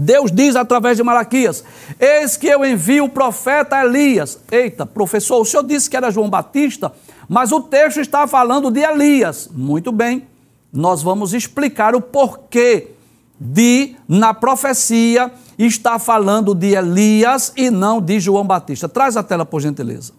Deus 0.00 0.30
diz 0.30 0.54
através 0.54 0.96
de 0.96 1.02
Malaquias: 1.02 1.64
Eis 1.98 2.36
que 2.36 2.46
eu 2.46 2.64
envio 2.64 3.06
o 3.06 3.08
profeta 3.08 3.84
Elias. 3.84 4.38
Eita, 4.48 4.86
professor, 4.86 5.40
o 5.40 5.44
senhor 5.44 5.64
disse 5.64 5.90
que 5.90 5.96
era 5.96 6.12
João 6.12 6.30
Batista, 6.30 6.92
mas 7.28 7.50
o 7.50 7.60
texto 7.60 7.98
está 7.98 8.24
falando 8.28 8.70
de 8.70 8.78
Elias. 8.78 9.50
Muito 9.52 9.90
bem, 9.90 10.28
nós 10.72 11.02
vamos 11.02 11.34
explicar 11.34 11.96
o 11.96 12.00
porquê 12.00 12.92
de, 13.40 13.96
na 14.06 14.32
profecia, 14.32 15.32
está 15.58 15.98
falando 15.98 16.54
de 16.54 16.76
Elias 16.76 17.52
e 17.56 17.68
não 17.68 18.00
de 18.00 18.20
João 18.20 18.46
Batista. 18.46 18.88
Traz 18.88 19.16
a 19.16 19.22
tela, 19.24 19.44
por 19.44 19.60
gentileza. 19.60 20.12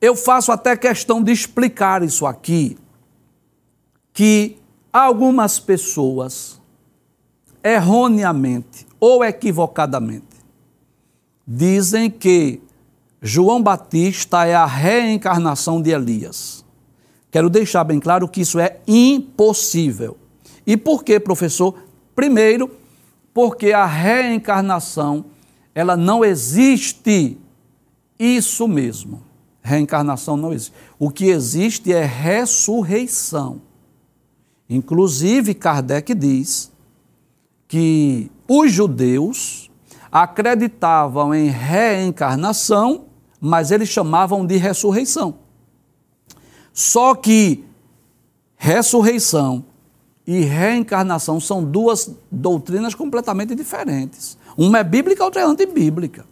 Eu 0.00 0.16
faço 0.16 0.50
até 0.50 0.74
questão 0.74 1.22
de 1.22 1.30
explicar 1.30 2.02
isso 2.02 2.24
aqui, 2.24 2.78
que 4.14 4.56
algumas 4.90 5.58
pessoas, 5.58 6.61
erroneamente 7.62 8.86
ou 8.98 9.24
equivocadamente, 9.24 10.32
dizem 11.46 12.10
que 12.10 12.60
João 13.20 13.62
Batista 13.62 14.44
é 14.46 14.54
a 14.54 14.66
reencarnação 14.66 15.80
de 15.80 15.90
Elias. 15.90 16.64
Quero 17.30 17.48
deixar 17.48 17.84
bem 17.84 18.00
claro 18.00 18.28
que 18.28 18.40
isso 18.40 18.58
é 18.58 18.80
impossível. 18.86 20.16
E 20.66 20.76
por 20.76 21.04
quê, 21.04 21.20
professor? 21.20 21.74
Primeiro, 22.14 22.70
porque 23.32 23.72
a 23.72 23.86
reencarnação, 23.86 25.24
ela 25.74 25.96
não 25.96 26.24
existe. 26.24 27.38
Isso 28.18 28.66
mesmo. 28.66 29.22
Reencarnação 29.62 30.36
não 30.36 30.52
existe. 30.52 30.72
O 30.98 31.10
que 31.10 31.26
existe 31.26 31.92
é 31.92 32.04
ressurreição. 32.04 33.62
Inclusive, 34.68 35.54
Kardec 35.54 36.14
diz 36.14 36.71
que 37.72 38.30
os 38.46 38.70
judeus 38.70 39.70
acreditavam 40.10 41.34
em 41.34 41.48
reencarnação 41.48 43.06
mas 43.44 43.72
eles 43.72 43.88
chamavam 43.88 44.46
de 44.46 44.56
ressurreição. 44.56 45.34
Só 46.72 47.12
que 47.12 47.64
ressurreição 48.56 49.64
e 50.24 50.42
reencarnação 50.42 51.40
são 51.40 51.64
duas 51.64 52.08
doutrinas 52.30 52.94
completamente 52.94 53.52
diferentes. 53.56 54.38
Uma 54.56 54.78
é 54.78 54.84
bíblica, 54.84 55.24
outra 55.24 55.40
é 55.40 55.44
antibíblica. 55.44 56.24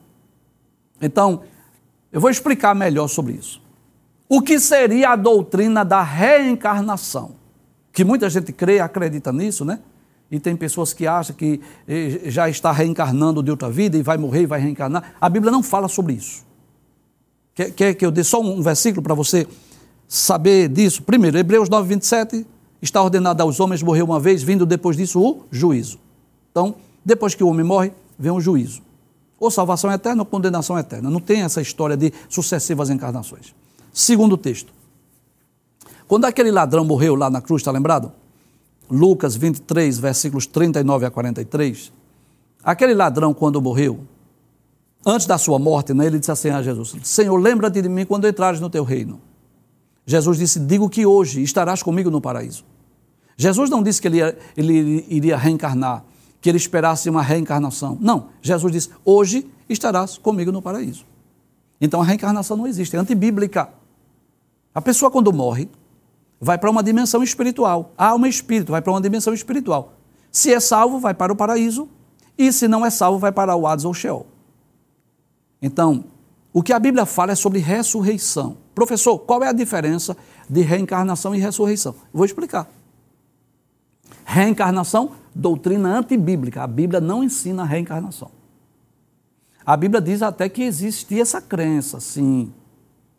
Então, 1.03 1.43
eu 2.13 2.21
vou 2.21 2.31
explicar 2.31 2.77
melhor 2.77 3.09
sobre 3.09 3.33
isso. 3.33 3.61
O 4.29 4.41
que 4.41 4.61
seria 4.61 5.11
a 5.11 5.17
doutrina 5.17 5.85
da 5.85 6.01
reencarnação? 6.05 7.33
Que 7.93 8.05
muita 8.05 8.31
gente 8.31 8.53
crê 8.53 8.79
acredita 8.79 9.33
nisso, 9.33 9.65
né? 9.65 9.81
E 10.31 10.39
tem 10.39 10.55
pessoas 10.55 10.93
que 10.93 11.07
acham 11.07 11.35
que 11.35 11.61
eh, 11.89 12.21
já 12.27 12.49
está 12.49 12.71
reencarnando 12.71 13.43
de 13.43 13.51
outra 13.51 13.69
vida 13.69 13.97
e 13.97 14.03
vai 14.03 14.17
morrer 14.17 14.43
e 14.43 14.47
vai 14.47 14.61
reencarnar. 14.61 15.15
A 15.21 15.29
Bíblia 15.29 15.51
não 15.51 15.63
fala 15.63 15.89
sobre 15.89 16.13
isso. 16.13 16.45
Quer, 17.55 17.73
quer 17.73 17.95
que 17.95 18.07
eu 18.07 18.13
dê 18.13 18.23
só 18.23 18.41
um 18.41 18.63
versículo 18.63 19.03
para 19.03 19.15
você 19.15 19.47
saber 20.07 20.69
disso? 20.69 21.03
Primeiro, 21.03 21.37
Hebreus 21.37 21.69
9, 21.69 21.89
27, 21.89 22.47
está 22.81 23.03
ordenado 23.03 23.43
aos 23.43 23.59
homens 23.59 23.83
morrer 23.83 24.03
uma 24.03 24.21
vez, 24.21 24.43
vindo 24.43 24.65
depois 24.65 24.97
disso 24.97 25.21
o 25.21 25.43
juízo. 25.51 25.99
Então, 26.53 26.77
depois 27.05 27.35
que 27.35 27.43
o 27.43 27.49
homem 27.49 27.65
morre, 27.65 27.93
vem 28.19 28.31
o 28.31 28.41
juízo. 28.41 28.83
Ou 29.39 29.51
salvação 29.51 29.91
eterna 29.91 30.23
ou 30.23 30.27
condenação 30.27 30.79
eterna. 30.79 31.11
Não 31.11 31.21
tem 31.21 31.43
essa 31.43 31.61
história 31.61 31.97
de 31.97 32.13
sucessivas 32.29 32.89
encarnações. 32.89 33.55
Segundo 33.93 34.37
texto. 34.37 34.73
Quando 36.07 36.25
aquele 36.27 36.51
ladrão 36.51 36.85
morreu 36.85 37.15
lá 37.15 37.31
na 37.31 37.41
cruz, 37.41 37.63
está 37.63 37.71
lembrado? 37.71 38.13
Lucas 38.91 39.37
23, 39.37 39.99
versículos 39.99 40.47
39 40.47 41.07
a 41.07 41.11
43. 41.11 41.93
Aquele 42.63 42.95
ladrão, 42.95 43.33
quando 43.33 43.61
morreu, 43.63 44.01
antes 45.07 45.27
da 45.27 45.39
sua 45.39 45.59
morte, 45.59 45.95
né, 45.95 46.07
ele 46.07 46.19
disse 46.19 46.33
assim 46.33 46.51
a 46.51 46.63
Jesus: 46.63 46.95
Senhor, 47.03 47.37
lembra-te 47.37 47.81
de 47.81 47.89
mim 47.89 48.05
quando 48.05 48.27
entrares 48.27 48.61
no 48.61 48.69
teu 48.69 48.85
reino. 48.85 49.21
Jesus 50.05 50.39
disse: 50.39 50.59
Digo 50.61 50.89
que 50.89 51.07
hoje 51.07 51.43
estarás 51.43 51.83
comigo 51.83 52.11
no 52.11 52.21
paraíso. 52.21 52.65
Jesus 53.37 53.71
não 53.71 53.83
disse 53.83 54.03
que 54.03 54.09
ele, 54.09 54.19
ia, 54.19 54.37
ele 54.57 55.07
iria 55.09 55.37
reencarnar, 55.37 56.05
que 56.41 56.49
ele 56.49 56.59
esperasse 56.59 57.09
uma 57.09 57.23
reencarnação. 57.23 57.97
Não. 58.01 58.29
Jesus 58.43 58.73
disse: 58.73 58.91
Hoje 59.05 59.49
estarás 59.69 60.19
comigo 60.19 60.53
no 60.53 60.61
paraíso. 60.61 61.07
Então 61.81 62.03
a 62.03 62.05
reencarnação 62.05 62.57
não 62.57 62.67
existe, 62.67 62.95
é 62.95 62.99
antibíblica. 62.99 63.71
A 64.75 64.83
pessoa, 64.83 65.11
quando 65.11 65.33
morre, 65.33 65.69
vai 66.41 66.57
para 66.57 66.71
uma 66.71 66.83
dimensão 66.83 67.23
espiritual. 67.23 67.93
A 67.99 68.07
alma 68.09 68.29
espírito 68.29 68.73
vai 68.73 68.81
para 68.81 68.93
uma 68.93 69.01
dimensão 69.01 69.35
espiritual. 69.35 69.95
Se 70.33 70.53
é 70.53 70.59
salvo, 70.59 70.99
vai 70.99 71.13
para 71.13 71.33
o 71.33 71.37
paraíso. 71.37 71.89
E 72.39 72.51
se 72.53 72.67
não 72.67 72.87
é 72.87 72.91
salvo, 72.91 73.19
vai 73.19 73.31
para 73.31 73.55
o 73.55 73.67
Hades 73.67 73.85
ou 73.85 73.93
Sheol. 73.93 74.27
Então, 75.61 76.05
o 76.53 76.63
que 76.63 76.73
a 76.73 76.79
Bíblia 76.79 77.05
fala 77.05 77.33
é 77.33 77.35
sobre 77.35 77.59
ressurreição. 77.59 78.57
Professor, 78.75 79.19
qual 79.19 79.43
é 79.43 79.49
a 79.49 79.53
diferença 79.53 80.17
de 80.49 80.63
reencarnação 80.63 81.35
e 81.35 81.39
ressurreição? 81.39 81.95
Vou 82.13 82.25
explicar. 82.25 82.67
Reencarnação, 84.25 85.13
doutrina 85.35 85.99
antibíblica. 85.99 86.63
A 86.63 86.67
Bíblia 86.67 87.01
não 87.01 87.23
ensina 87.23 87.63
a 87.63 87.67
reencarnação. 87.67 88.31
A 89.67 89.77
Bíblia 89.77 90.01
diz 90.01 90.23
até 90.23 90.49
que 90.49 90.63
existia 90.63 91.21
essa 91.21 91.41
crença, 91.41 92.01
sim. 92.01 92.53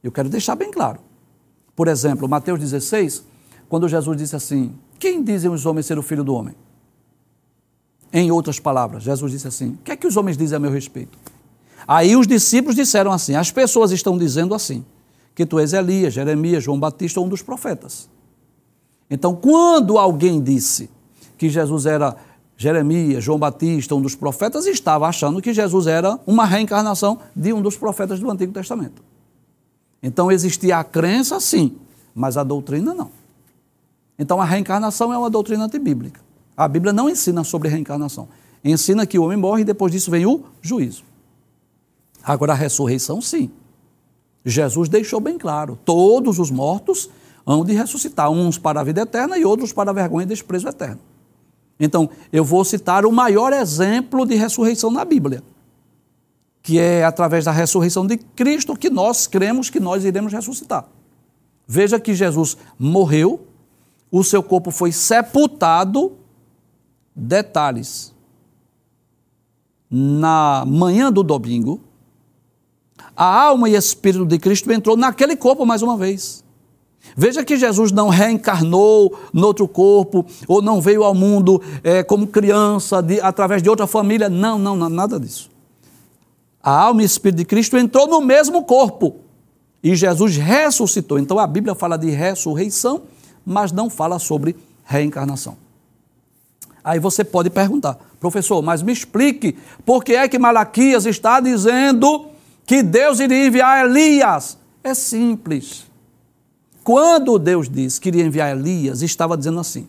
Eu 0.01 0.11
quero 0.11 0.27
deixar 0.27 0.55
bem 0.55 0.71
claro. 0.71 0.99
Por 1.81 1.87
exemplo, 1.87 2.29
Mateus 2.29 2.59
16, 2.59 3.23
quando 3.67 3.89
Jesus 3.89 4.15
disse 4.15 4.35
assim: 4.35 4.71
Quem 4.99 5.23
dizem 5.23 5.49
os 5.49 5.65
homens 5.65 5.87
ser 5.87 5.97
o 5.97 6.03
filho 6.03 6.23
do 6.23 6.35
homem? 6.35 6.53
Em 8.13 8.29
outras 8.29 8.59
palavras, 8.59 9.01
Jesus 9.01 9.31
disse 9.31 9.47
assim: 9.47 9.69
O 9.69 9.77
que 9.83 9.91
é 9.91 9.95
que 9.95 10.05
os 10.05 10.15
homens 10.15 10.37
dizem 10.37 10.57
a 10.57 10.59
meu 10.59 10.69
respeito? 10.69 11.17
Aí 11.87 12.15
os 12.15 12.27
discípulos 12.27 12.75
disseram 12.75 13.11
assim: 13.11 13.33
as 13.33 13.49
pessoas 13.49 13.89
estão 13.89 14.15
dizendo 14.15 14.53
assim, 14.53 14.85
que 15.33 15.43
tu 15.43 15.57
és 15.57 15.73
Elias, 15.73 16.13
Jeremias, 16.13 16.63
João 16.63 16.79
Batista 16.79 17.19
ou 17.19 17.25
um 17.25 17.29
dos 17.29 17.41
profetas. 17.41 18.07
Então, 19.09 19.35
quando 19.35 19.97
alguém 19.97 20.39
disse 20.39 20.87
que 21.35 21.49
Jesus 21.49 21.87
era 21.87 22.15
Jeremias, 22.55 23.23
João 23.23 23.39
Batista, 23.39 23.95
um 23.95 24.01
dos 24.03 24.13
profetas, 24.13 24.67
estava 24.67 25.07
achando 25.07 25.41
que 25.41 25.51
Jesus 25.51 25.87
era 25.87 26.19
uma 26.27 26.45
reencarnação 26.45 27.17
de 27.35 27.51
um 27.51 27.59
dos 27.59 27.75
profetas 27.75 28.19
do 28.19 28.29
Antigo 28.29 28.53
Testamento. 28.53 29.01
Então 30.01 30.31
existia 30.31 30.77
a 30.77 30.83
crença, 30.83 31.39
sim, 31.39 31.77
mas 32.13 32.37
a 32.37 32.43
doutrina 32.43 32.93
não. 32.93 33.11
Então 34.17 34.41
a 34.41 34.45
reencarnação 34.45 35.13
é 35.13 35.17
uma 35.17 35.29
doutrina 35.29 35.65
antibíblica. 35.65 36.21
A 36.55 36.67
Bíblia 36.67 36.93
não 36.93 37.09
ensina 37.09 37.43
sobre 37.43 37.69
reencarnação. 37.69 38.27
Ensina 38.63 39.05
que 39.05 39.17
o 39.17 39.23
homem 39.23 39.37
morre 39.37 39.61
e 39.61 39.65
depois 39.65 39.91
disso 39.91 40.11
vem 40.11 40.25
o 40.25 40.43
juízo. 40.61 41.03
Agora 42.23 42.53
a 42.53 42.55
ressurreição, 42.55 43.21
sim. 43.21 43.49
Jesus 44.45 44.89
deixou 44.89 45.19
bem 45.19 45.37
claro: 45.37 45.77
todos 45.83 46.39
os 46.39 46.51
mortos 46.51 47.09
hão 47.45 47.65
de 47.65 47.73
ressuscitar, 47.73 48.29
uns 48.29 48.57
para 48.57 48.81
a 48.81 48.83
vida 48.83 49.01
eterna 49.01 49.37
e 49.37 49.45
outros 49.45 49.73
para 49.73 49.89
a 49.89 49.93
vergonha 49.93 50.23
e 50.23 50.27
desprezo 50.27 50.67
eterno. 50.67 50.99
Então, 51.79 52.09
eu 52.31 52.45
vou 52.45 52.63
citar 52.63 53.05
o 53.05 53.11
maior 53.11 53.51
exemplo 53.51 54.25
de 54.25 54.35
ressurreição 54.35 54.91
na 54.91 55.03
Bíblia, 55.03 55.43
que 56.61 56.79
é 56.79 57.03
através 57.03 57.45
da 57.45 57.51
ressurreição 57.51 58.05
de 58.05 58.17
Cristo 58.17 58.75
que 58.75 58.89
nós 58.89 59.27
cremos 59.27 59.69
que 59.69 59.79
nós 59.79 60.05
iremos 60.05 60.31
ressuscitar. 60.31 60.85
Veja 61.67 61.99
que 61.99 62.13
Jesus 62.13 62.57
morreu, 62.77 63.47
o 64.11 64.23
seu 64.23 64.43
corpo 64.43 64.71
foi 64.71 64.91
sepultado. 64.91 66.13
Detalhes. 67.15 68.13
Na 69.89 70.63
manhã 70.65 71.11
do 71.11 71.23
domingo, 71.23 71.81
a 73.15 73.43
alma 73.43 73.69
e 73.69 73.75
espírito 73.75 74.25
de 74.25 74.39
Cristo 74.39 74.71
entrou 74.71 74.95
naquele 74.95 75.35
corpo 75.35 75.65
mais 75.65 75.81
uma 75.81 75.97
vez. 75.97 76.43
Veja 77.15 77.43
que 77.43 77.57
Jesus 77.57 77.91
não 77.91 78.09
reencarnou 78.09 79.17
no 79.33 79.47
outro 79.47 79.67
corpo, 79.67 80.25
ou 80.47 80.61
não 80.61 80.79
veio 80.79 81.03
ao 81.03 81.13
mundo 81.13 81.61
é, 81.83 82.03
como 82.03 82.27
criança, 82.27 83.01
de, 83.01 83.19
através 83.19 83.61
de 83.61 83.69
outra 83.69 83.87
família. 83.87 84.29
Não, 84.29 84.57
não, 84.57 84.75
não, 84.75 84.89
nada 84.89 85.19
disso. 85.19 85.50
A 86.63 86.71
alma 86.71 87.01
e 87.01 87.05
espírito 87.05 87.37
de 87.37 87.45
Cristo 87.45 87.77
entrou 87.77 88.07
no 88.07 88.21
mesmo 88.21 88.63
corpo. 88.63 89.15
E 89.83 89.95
Jesus 89.95 90.37
ressuscitou. 90.37 91.17
Então 91.17 91.39
a 91.39 91.47
Bíblia 91.47 91.73
fala 91.73 91.97
de 91.97 92.09
ressurreição, 92.09 93.03
mas 93.45 93.71
não 93.71 93.89
fala 93.89 94.19
sobre 94.19 94.55
reencarnação. 94.83 95.57
Aí 96.83 96.99
você 96.99 97.23
pode 97.23 97.49
perguntar, 97.49 97.97
professor, 98.19 98.61
mas 98.61 98.81
me 98.81 98.91
explique 98.91 99.57
por 99.85 100.03
que 100.03 100.13
é 100.13 100.27
que 100.27 100.39
Malaquias 100.39 101.05
está 101.05 101.39
dizendo 101.39 102.27
que 102.65 102.81
Deus 102.81 103.19
iria 103.19 103.45
enviar 103.45 103.85
Elias? 103.85 104.57
É 104.83 104.93
simples. 104.93 105.85
Quando 106.83 107.37
Deus 107.37 107.69
disse 107.69 108.01
que 108.01 108.09
iria 108.09 108.25
enviar 108.25 108.51
Elias, 108.51 109.01
estava 109.01 109.37
dizendo 109.37 109.59
assim. 109.59 109.87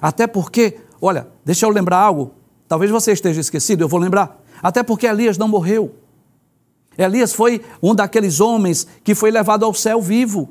Até 0.00 0.26
porque, 0.26 0.78
olha, 1.00 1.28
deixa 1.44 1.64
eu 1.64 1.70
lembrar 1.70 1.98
algo, 1.98 2.32
talvez 2.66 2.90
você 2.90 3.12
esteja 3.12 3.40
esquecido, 3.40 3.82
eu 3.82 3.88
vou 3.88 4.00
lembrar. 4.00 4.42
Até 4.62 4.82
porque 4.82 5.06
Elias 5.06 5.38
não 5.38 5.48
morreu. 5.48 5.94
Elias 6.96 7.32
foi 7.32 7.62
um 7.82 7.94
daqueles 7.94 8.40
homens 8.40 8.86
que 9.04 9.14
foi 9.14 9.30
levado 9.30 9.64
ao 9.64 9.74
céu 9.74 10.00
vivo. 10.00 10.48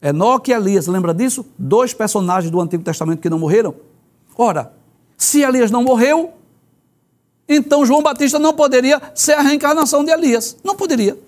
Enoque 0.00 0.52
e 0.52 0.54
Elias, 0.54 0.86
lembra 0.86 1.12
disso? 1.12 1.44
Dois 1.58 1.92
personagens 1.92 2.50
do 2.50 2.60
Antigo 2.60 2.82
Testamento 2.82 3.20
que 3.20 3.28
não 3.28 3.38
morreram. 3.38 3.74
Ora, 4.36 4.72
se 5.16 5.42
Elias 5.42 5.70
não 5.70 5.82
morreu, 5.82 6.32
então 7.48 7.84
João 7.84 8.02
Batista 8.02 8.38
não 8.38 8.54
poderia 8.54 9.02
ser 9.14 9.32
a 9.32 9.42
reencarnação 9.42 10.04
de 10.04 10.10
Elias. 10.10 10.56
Não 10.62 10.76
poderia. 10.76 11.18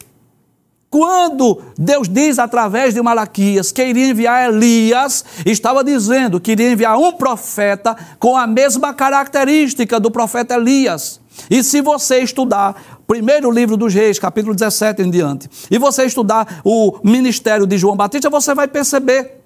Quando 0.91 1.63
Deus 1.79 2.09
diz 2.09 2.39
através 2.39 2.95
de 2.95 3.01
Malaquias 3.01 3.71
que 3.71 3.85
iria 3.85 4.09
enviar 4.09 4.49
Elias, 4.49 5.25
estava 5.47 5.85
dizendo 5.85 6.41
que 6.41 6.51
iria 6.51 6.73
enviar 6.73 6.99
um 6.99 7.13
profeta 7.13 7.97
com 8.19 8.37
a 8.37 8.45
mesma 8.45 8.93
característica 8.93 10.01
do 10.01 10.11
profeta 10.11 10.55
Elias. 10.55 11.21
E 11.51 11.65
se 11.65 11.81
você 11.81 12.21
estudar 12.21 13.03
primeiro 13.09 13.51
livro 13.51 13.77
dos 13.77 13.93
Reis, 13.93 14.21
capítulo 14.21 14.55
17 14.55 15.03
em 15.03 15.11
diante, 15.11 15.51
e 15.69 15.79
você 15.79 16.05
estudar 16.05 16.61
o 16.65 17.01
ministério 17.03 17.67
de 17.67 17.77
João 17.77 17.97
Batista, 17.97 18.31
você 18.31 18.55
vai 18.55 18.69
perceber 18.69 19.41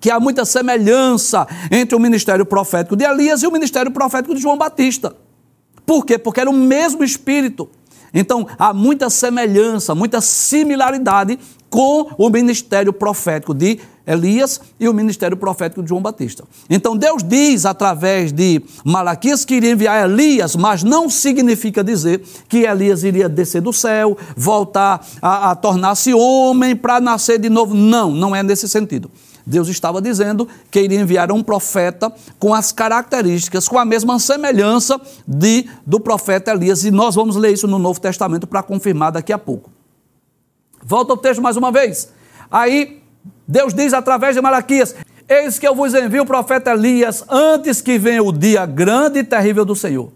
que 0.00 0.12
há 0.12 0.20
muita 0.20 0.44
semelhança 0.44 1.44
entre 1.72 1.96
o 1.96 1.98
ministério 1.98 2.46
profético 2.46 2.94
de 2.94 3.04
Elias 3.04 3.42
e 3.42 3.48
o 3.48 3.52
ministério 3.52 3.90
profético 3.90 4.32
de 4.32 4.40
João 4.40 4.56
Batista. 4.56 5.16
Por 5.84 6.06
quê? 6.06 6.16
Porque 6.16 6.40
era 6.40 6.48
o 6.48 6.52
mesmo 6.52 7.02
espírito. 7.02 7.68
Então, 8.14 8.46
há 8.56 8.72
muita 8.72 9.10
semelhança, 9.10 9.96
muita 9.96 10.20
similaridade 10.20 11.36
com 11.68 12.10
o 12.16 12.30
ministério 12.30 12.92
profético 12.92 13.52
de 13.52 13.80
Elias 14.08 14.58
e 14.80 14.88
o 14.88 14.94
ministério 14.94 15.36
profético 15.36 15.82
de 15.82 15.90
João 15.90 16.00
Batista. 16.00 16.44
Então, 16.70 16.96
Deus 16.96 17.22
diz 17.22 17.66
através 17.66 18.32
de 18.32 18.62
Malaquias 18.82 19.44
que 19.44 19.56
iria 19.56 19.72
enviar 19.72 20.08
Elias, 20.08 20.56
mas 20.56 20.82
não 20.82 21.10
significa 21.10 21.84
dizer 21.84 22.22
que 22.48 22.64
Elias 22.64 23.04
iria 23.04 23.28
descer 23.28 23.60
do 23.60 23.72
céu, 23.72 24.16
voltar 24.34 25.06
a, 25.20 25.50
a 25.50 25.54
tornar-se 25.54 26.14
homem 26.14 26.74
para 26.74 27.00
nascer 27.00 27.38
de 27.38 27.50
novo. 27.50 27.74
Não, 27.74 28.10
não 28.10 28.34
é 28.34 28.42
nesse 28.42 28.66
sentido. 28.66 29.10
Deus 29.46 29.68
estava 29.68 30.00
dizendo 30.00 30.48
que 30.70 30.80
iria 30.80 31.00
enviar 31.00 31.30
um 31.32 31.42
profeta 31.42 32.12
com 32.38 32.54
as 32.54 32.72
características, 32.72 33.68
com 33.68 33.78
a 33.78 33.84
mesma 33.84 34.18
semelhança 34.18 35.00
de, 35.26 35.66
do 35.86 36.00
profeta 36.00 36.50
Elias. 36.50 36.84
E 36.84 36.90
nós 36.90 37.14
vamos 37.14 37.36
ler 37.36 37.52
isso 37.52 37.66
no 37.66 37.78
Novo 37.78 38.00
Testamento 38.00 38.46
para 38.46 38.62
confirmar 38.62 39.12
daqui 39.12 39.32
a 39.32 39.38
pouco. 39.38 39.70
Volta 40.82 41.12
ao 41.12 41.16
texto 41.16 41.42
mais 41.42 41.56
uma 41.56 41.72
vez. 41.72 42.12
Aí 42.50 43.02
Deus 43.46 43.74
diz 43.74 43.92
através 43.92 44.34
de 44.34 44.40
Malaquias: 44.40 44.94
Eis 45.28 45.58
que 45.58 45.66
eu 45.66 45.74
vos 45.74 45.94
envio 45.94 46.22
o 46.22 46.26
profeta 46.26 46.72
Elias 46.72 47.24
antes 47.28 47.80
que 47.80 47.98
venha 47.98 48.22
o 48.22 48.32
dia 48.32 48.66
grande 48.66 49.20
e 49.20 49.24
terrível 49.24 49.64
do 49.64 49.76
Senhor. 49.76 50.10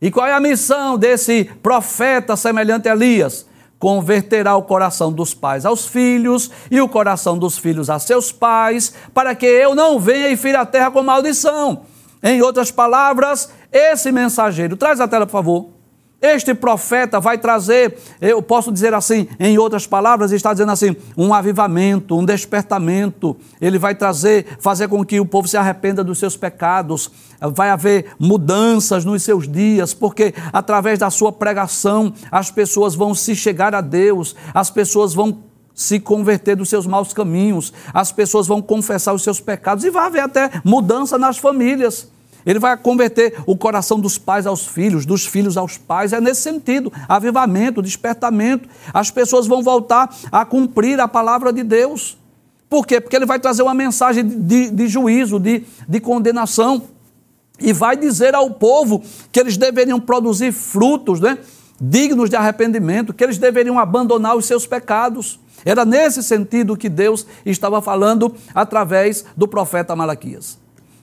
E 0.00 0.10
qual 0.10 0.26
é 0.26 0.32
a 0.32 0.40
missão 0.40 0.96
desse 0.96 1.44
profeta 1.62 2.36
semelhante 2.36 2.88
a 2.88 2.92
Elias? 2.92 3.46
converterá 3.78 4.56
o 4.56 4.62
coração 4.62 5.12
dos 5.12 5.32
pais 5.32 5.64
aos 5.64 5.86
filhos 5.86 6.50
e 6.70 6.80
o 6.80 6.88
coração 6.88 7.38
dos 7.38 7.56
filhos 7.56 7.88
a 7.88 7.98
seus 7.98 8.32
pais, 8.32 8.92
para 9.14 9.34
que 9.34 9.46
eu 9.46 9.74
não 9.74 9.98
venha 9.98 10.28
e 10.30 10.36
fira 10.36 10.62
a 10.62 10.66
terra 10.66 10.90
com 10.90 11.02
maldição. 11.02 11.82
Em 12.22 12.42
outras 12.42 12.70
palavras, 12.70 13.50
esse 13.70 14.10
mensageiro, 14.10 14.76
traz 14.76 15.00
a 15.00 15.06
tela, 15.06 15.26
por 15.26 15.32
favor. 15.32 15.77
Este 16.20 16.52
profeta 16.52 17.20
vai 17.20 17.38
trazer, 17.38 17.96
eu 18.20 18.42
posso 18.42 18.72
dizer 18.72 18.92
assim, 18.92 19.28
em 19.38 19.56
outras 19.56 19.86
palavras, 19.86 20.32
está 20.32 20.52
dizendo 20.52 20.72
assim, 20.72 20.96
um 21.16 21.32
avivamento, 21.32 22.18
um 22.18 22.24
despertamento. 22.24 23.36
Ele 23.60 23.78
vai 23.78 23.94
trazer, 23.94 24.44
fazer 24.58 24.88
com 24.88 25.04
que 25.04 25.20
o 25.20 25.24
povo 25.24 25.46
se 25.46 25.56
arrependa 25.56 26.02
dos 26.02 26.18
seus 26.18 26.36
pecados. 26.36 27.08
Vai 27.40 27.70
haver 27.70 28.16
mudanças 28.18 29.04
nos 29.04 29.22
seus 29.22 29.46
dias, 29.46 29.94
porque 29.94 30.34
através 30.52 30.98
da 30.98 31.08
sua 31.08 31.30
pregação 31.30 32.12
as 32.32 32.50
pessoas 32.50 32.96
vão 32.96 33.14
se 33.14 33.36
chegar 33.36 33.72
a 33.72 33.80
Deus, 33.80 34.34
as 34.52 34.70
pessoas 34.70 35.14
vão 35.14 35.44
se 35.72 36.00
converter 36.00 36.56
dos 36.56 36.68
seus 36.68 36.84
maus 36.84 37.12
caminhos, 37.12 37.72
as 37.94 38.10
pessoas 38.10 38.48
vão 38.48 38.60
confessar 38.60 39.12
os 39.14 39.22
seus 39.22 39.38
pecados 39.38 39.84
e 39.84 39.90
vai 39.90 40.06
haver 40.06 40.22
até 40.22 40.50
mudança 40.64 41.16
nas 41.16 41.38
famílias. 41.38 42.10
Ele 42.48 42.58
vai 42.58 42.74
converter 42.78 43.34
o 43.44 43.54
coração 43.54 44.00
dos 44.00 44.16
pais 44.16 44.46
aos 44.46 44.66
filhos, 44.66 45.04
dos 45.04 45.26
filhos 45.26 45.58
aos 45.58 45.76
pais. 45.76 46.14
É 46.14 46.20
nesse 46.20 46.40
sentido: 46.40 46.90
avivamento, 47.06 47.82
despertamento. 47.82 48.66
As 48.90 49.10
pessoas 49.10 49.46
vão 49.46 49.62
voltar 49.62 50.16
a 50.32 50.46
cumprir 50.46 50.98
a 50.98 51.06
palavra 51.06 51.52
de 51.52 51.62
Deus. 51.62 52.16
Por 52.66 52.86
quê? 52.86 53.02
Porque 53.02 53.14
ele 53.14 53.26
vai 53.26 53.38
trazer 53.38 53.62
uma 53.62 53.74
mensagem 53.74 54.26
de, 54.26 54.70
de 54.70 54.88
juízo, 54.88 55.38
de, 55.38 55.62
de 55.86 56.00
condenação. 56.00 56.84
E 57.60 57.70
vai 57.70 57.98
dizer 57.98 58.34
ao 58.34 58.50
povo 58.50 59.02
que 59.30 59.38
eles 59.38 59.58
deveriam 59.58 60.00
produzir 60.00 60.50
frutos 60.50 61.20
né, 61.20 61.36
dignos 61.78 62.30
de 62.30 62.36
arrependimento, 62.36 63.12
que 63.12 63.22
eles 63.22 63.36
deveriam 63.36 63.78
abandonar 63.78 64.34
os 64.34 64.46
seus 64.46 64.66
pecados. 64.66 65.38
Era 65.66 65.84
nesse 65.84 66.22
sentido 66.22 66.78
que 66.78 66.88
Deus 66.88 67.26
estava 67.44 67.82
falando 67.82 68.34
através 68.54 69.22
do 69.36 69.46
profeta 69.46 69.94
Malaquias. 69.94 70.56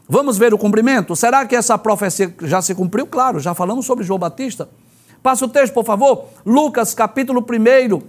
Vamos 0.07 0.37
ver 0.37 0.53
o 0.53 0.57
cumprimento? 0.57 1.15
Será 1.15 1.45
que 1.45 1.55
essa 1.55 1.77
profecia 1.77 2.33
já 2.43 2.61
se 2.61 2.75
cumpriu? 2.75 3.07
Claro, 3.07 3.39
já 3.39 3.53
falamos 3.53 3.85
sobre 3.85 4.03
João 4.03 4.19
Batista. 4.19 4.69
Passa 5.21 5.45
o 5.45 5.47
texto, 5.47 5.73
por 5.73 5.83
favor. 5.83 6.25
Lucas, 6.45 6.93
capítulo 6.93 7.43
1, 7.43 8.01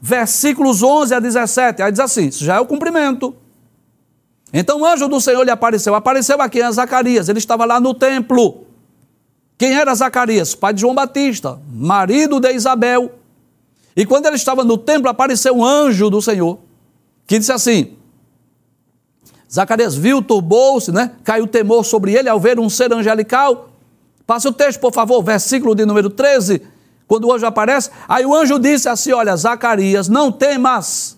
versículos 0.00 0.82
11 0.82 1.14
a 1.14 1.20
17. 1.20 1.82
Aí 1.82 1.92
diz 1.92 2.00
assim: 2.00 2.30
já 2.32 2.56
é 2.56 2.60
o 2.60 2.66
cumprimento. 2.66 3.34
Então 4.52 4.80
o 4.80 4.86
anjo 4.86 5.06
do 5.06 5.20
Senhor 5.20 5.44
lhe 5.44 5.50
apareceu. 5.50 5.94
Apareceu 5.94 6.40
aqui 6.42 6.60
a 6.60 6.70
Zacarias, 6.72 7.28
ele 7.28 7.38
estava 7.38 7.64
lá 7.64 7.78
no 7.78 7.94
templo. 7.94 8.64
Quem 9.56 9.74
era 9.74 9.94
Zacarias? 9.94 10.54
Pai 10.54 10.72
de 10.72 10.80
João 10.80 10.94
Batista, 10.94 11.60
marido 11.70 12.40
de 12.40 12.52
Isabel. 12.52 13.12
E 13.96 14.06
quando 14.06 14.26
ele 14.26 14.36
estava 14.36 14.64
no 14.64 14.78
templo, 14.78 15.08
apareceu 15.08 15.56
um 15.56 15.64
anjo 15.64 16.08
do 16.10 16.22
Senhor 16.22 16.58
que 17.26 17.38
disse 17.38 17.52
assim: 17.52 17.97
Zacarias 19.50 19.96
viu, 19.96 20.20
turbou-se, 20.20 20.92
né? 20.92 21.12
caiu 21.24 21.46
temor 21.46 21.84
sobre 21.84 22.14
ele 22.14 22.28
ao 22.28 22.38
ver 22.38 22.58
um 22.58 22.68
ser 22.68 22.92
angelical. 22.92 23.70
Passa 24.26 24.48
o 24.48 24.52
texto, 24.52 24.78
por 24.78 24.92
favor, 24.92 25.22
versículo 25.22 25.74
de 25.74 25.86
número 25.86 26.10
13, 26.10 26.62
quando 27.06 27.24
o 27.26 27.32
anjo 27.32 27.46
aparece. 27.46 27.90
Aí 28.06 28.26
o 28.26 28.34
anjo 28.34 28.58
disse 28.58 28.88
assim: 28.88 29.12
Olha, 29.12 29.34
Zacarias, 29.34 30.08
não 30.08 30.30
temas, 30.30 31.16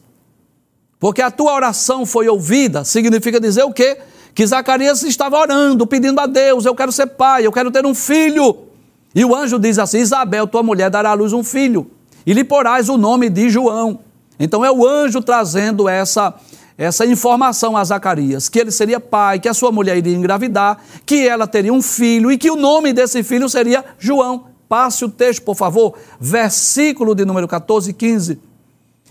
porque 1.01 1.21
a 1.21 1.31
tua 1.31 1.55
oração 1.55 2.07
foi 2.07 2.29
ouvida. 2.29 2.85
Significa 2.85 3.41
dizer 3.41 3.65
o 3.65 3.73
quê? 3.73 3.99
que 4.35 4.47
Zacarias 4.47 5.03
estava 5.03 5.39
orando, 5.39 5.87
pedindo 5.87 6.21
a 6.21 6.27
Deus: 6.27 6.65
Eu 6.65 6.75
quero 6.75 6.93
ser 6.93 7.07
pai, 7.09 7.47
eu 7.47 7.53
quero 7.53 7.71
ter 7.71 7.85
um 7.85 7.95
filho. 7.95 8.59
E 9.15 9.25
o 9.25 9.35
anjo 9.35 9.59
diz 9.59 9.79
assim: 9.79 9.99
Isabel, 9.99 10.47
tua 10.47 10.63
mulher, 10.63 10.91
dará 10.91 11.11
à 11.11 11.15
luz 11.15 11.33
um 11.33 11.43
filho, 11.43 11.91
e 12.25 12.33
lhe 12.33 12.45
porás 12.45 12.89
o 12.89 12.97
nome 12.97 13.29
de 13.29 13.51
João. 13.51 14.01
Então 14.39 14.65
é 14.65 14.71
o 14.71 14.87
anjo 14.87 15.21
trazendo 15.21 15.89
essa, 15.89 16.35
essa 16.81 17.05
informação 17.05 17.77
a 17.77 17.85
Zacarias, 17.85 18.49
que 18.49 18.59
ele 18.59 18.71
seria 18.71 18.99
pai, 18.99 19.39
que 19.39 19.51
a 19.51 19.53
sua 19.53 19.71
mulher 19.71 19.99
iria 19.99 20.17
engravidar, 20.17 20.79
que 21.05 21.29
ela 21.29 21.47
teria 21.47 21.75
um 21.75 21.83
filho 21.83 22.33
e 22.33 22.39
que 22.39 22.51
o 22.51 22.57
nome 22.57 22.95
desse 22.95 23.23
filho 23.23 23.51
seria 23.51 23.85
João. 23.99 24.47
Passe 24.67 25.05
o 25.05 25.11
texto, 25.11 25.43
por 25.43 25.55
favor, 25.55 25.99
versículo 26.19 27.15
de 27.15 27.27
número 27.27 27.47
14 27.47 27.91
e 27.91 27.93
15. 27.93 28.41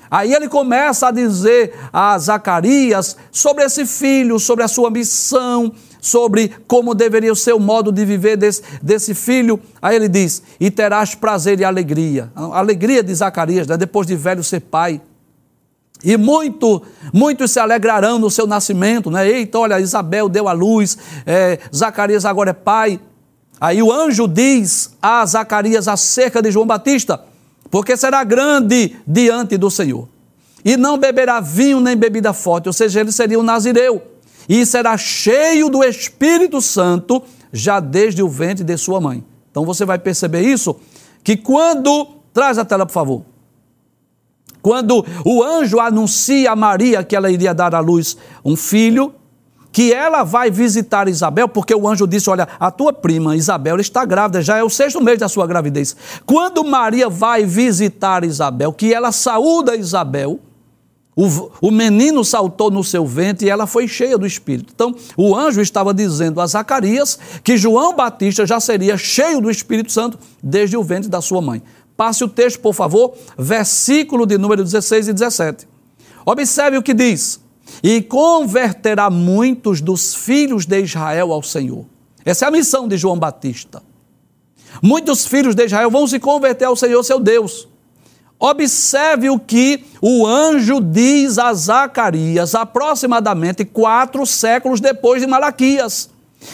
Aí 0.09 0.33
ele 0.33 0.49
começa 0.49 1.09
a 1.09 1.11
dizer 1.11 1.75
a 1.93 2.17
Zacarias 2.17 3.15
sobre 3.31 3.63
esse 3.63 3.85
filho, 3.85 4.39
sobre 4.39 4.63
a 4.63 4.67
sua 4.67 4.89
missão, 4.89 5.71
sobre 6.01 6.51
como 6.67 6.95
deveria 6.95 7.35
ser 7.35 7.53
o 7.53 7.59
modo 7.59 7.91
de 7.91 8.03
viver 8.03 8.35
desse, 8.35 8.63
desse 8.81 9.13
filho. 9.13 9.59
Aí 9.79 9.95
ele 9.95 10.07
diz: 10.07 10.41
E 10.59 10.71
terás 10.71 11.13
prazer 11.13 11.59
e 11.59 11.63
alegria. 11.63 12.31
A 12.35 12.57
alegria 12.57 13.03
de 13.03 13.13
Zacarias, 13.13 13.67
né? 13.67 13.77
depois 13.77 14.07
de 14.07 14.15
velho 14.15 14.43
ser 14.43 14.61
pai. 14.61 14.99
E 16.03 16.15
muito, 16.15 16.81
muitos 17.13 17.51
se 17.51 17.59
alegrarão 17.59 18.19
no 18.19 18.29
seu 18.29 18.47
nascimento, 18.47 19.11
né? 19.11 19.27
Eita, 19.27 19.59
olha, 19.59 19.79
Isabel 19.79 20.29
deu 20.29 20.47
a 20.47 20.53
luz, 20.53 20.97
é, 21.25 21.59
Zacarias 21.75 22.25
agora 22.25 22.51
é 22.51 22.53
pai. 22.53 22.99
Aí 23.59 23.83
o 23.83 23.91
anjo 23.91 24.27
diz 24.27 24.95
a 25.01 25.25
Zacarias 25.25 25.87
acerca 25.87 26.41
de 26.41 26.51
João 26.51 26.65
Batista: 26.65 27.21
porque 27.69 27.97
será 27.97 28.23
grande 28.23 28.95
diante 29.05 29.57
do 29.57 29.69
Senhor. 29.69 30.07
E 30.63 30.77
não 30.77 30.97
beberá 30.97 31.39
vinho 31.39 31.79
nem 31.79 31.95
bebida 31.95 32.33
forte, 32.33 32.67
ou 32.67 32.73
seja, 32.73 33.01
ele 33.01 33.11
seria 33.11 33.39
um 33.39 33.43
nazireu. 33.43 34.01
E 34.47 34.65
será 34.65 34.97
cheio 34.97 35.69
do 35.69 35.83
Espírito 35.83 36.61
Santo 36.61 37.21
já 37.51 37.79
desde 37.79 38.23
o 38.23 38.29
ventre 38.29 38.63
de 38.63 38.77
sua 38.77 38.99
mãe. 38.99 39.23
Então 39.51 39.65
você 39.65 39.85
vai 39.85 39.99
perceber 39.99 40.41
isso, 40.41 40.75
que 41.23 41.35
quando. 41.35 42.15
Traz 42.31 42.59
a 42.59 42.63
tela, 42.63 42.85
por 42.85 42.93
favor. 42.93 43.25
Quando 44.61 45.05
o 45.25 45.43
anjo 45.43 45.79
anuncia 45.79 46.51
a 46.51 46.55
Maria 46.55 47.03
que 47.03 47.15
ela 47.15 47.31
iria 47.31 47.53
dar 47.53 47.73
à 47.73 47.79
luz 47.79 48.17
um 48.43 48.55
filho, 48.55 49.13
que 49.71 49.93
ela 49.93 50.23
vai 50.23 50.49
visitar 50.49 51.07
Isabel, 51.07 51.47
porque 51.47 51.73
o 51.73 51.87
anjo 51.87 52.07
disse: 52.07 52.29
Olha, 52.29 52.47
a 52.59 52.71
tua 52.71 52.91
prima 52.91 53.35
Isabel 53.35 53.79
está 53.79 54.03
grávida, 54.03 54.41
já 54.41 54.57
é 54.57 54.63
o 54.63 54.69
sexto 54.69 55.01
mês 55.01 55.19
da 55.19 55.29
sua 55.29 55.45
gravidez. 55.45 55.95
Quando 56.25 56.63
Maria 56.63 57.09
vai 57.09 57.45
visitar 57.45 58.23
Isabel, 58.23 58.73
que 58.73 58.93
ela 58.93 59.11
saúda 59.11 59.75
Isabel, 59.75 60.39
o, 61.15 61.51
o 61.67 61.69
menino 61.69 62.23
saltou 62.23 62.71
no 62.71 62.81
seu 62.81 63.05
ventre 63.05 63.47
e 63.47 63.49
ela 63.49 63.67
foi 63.67 63.89
cheia 63.89 64.17
do 64.17 64.25
Espírito. 64.25 64.71
Então, 64.73 64.95
o 65.17 65.35
anjo 65.35 65.59
estava 65.59 65.93
dizendo 65.93 66.39
a 66.39 66.47
Zacarias 66.47 67.19
que 67.43 67.57
João 67.57 67.93
Batista 67.93 68.45
já 68.45 68.57
seria 68.57 68.97
cheio 68.97 69.41
do 69.41 69.51
Espírito 69.51 69.91
Santo 69.91 70.17
desde 70.41 70.77
o 70.77 70.83
ventre 70.83 71.09
da 71.09 71.19
sua 71.19 71.41
mãe. 71.41 71.61
Passe 71.99 72.23
o 72.23 72.29
texto, 72.29 72.61
por 72.61 72.73
favor, 72.73 73.13
versículo 73.37 74.25
de 74.25 74.37
número 74.37 74.63
16 74.63 75.09
e 75.09 75.13
17. 75.13 75.67
Observe 76.25 76.77
o 76.77 76.81
que 76.81 76.93
diz 76.93 77.41
e 77.83 78.01
converterá 78.01 79.09
muitos 79.09 79.81
dos 79.81 80.15
filhos 80.15 80.65
de 80.65 80.79
Israel 80.79 81.33
ao 81.33 81.43
Senhor. 81.43 81.85
Essa 82.23 82.45
é 82.45 82.47
a 82.47 82.51
missão 82.51 82.87
de 82.87 82.95
João 82.95 83.19
Batista. 83.19 83.83
Muitos 84.81 85.27
filhos 85.27 85.55
de 85.55 85.65
Israel 85.65 85.91
vão 85.91 86.07
se 86.07 86.21
converter 86.21 86.63
ao 86.63 86.75
Senhor, 86.77 87.03
seu 87.03 87.19
Deus. 87.19 87.67
Observe 88.39 89.29
o 89.29 89.37
que 89.37 89.83
o 90.01 90.25
anjo 90.25 90.79
diz 90.79 91.37
a 91.37 91.53
Zacarias, 91.53 92.55
aproximadamente 92.55 93.65
quatro 93.65 94.25
séculos 94.25 94.79
depois 94.79 95.21
de 95.21 95.27
Malaquias. 95.27 96.09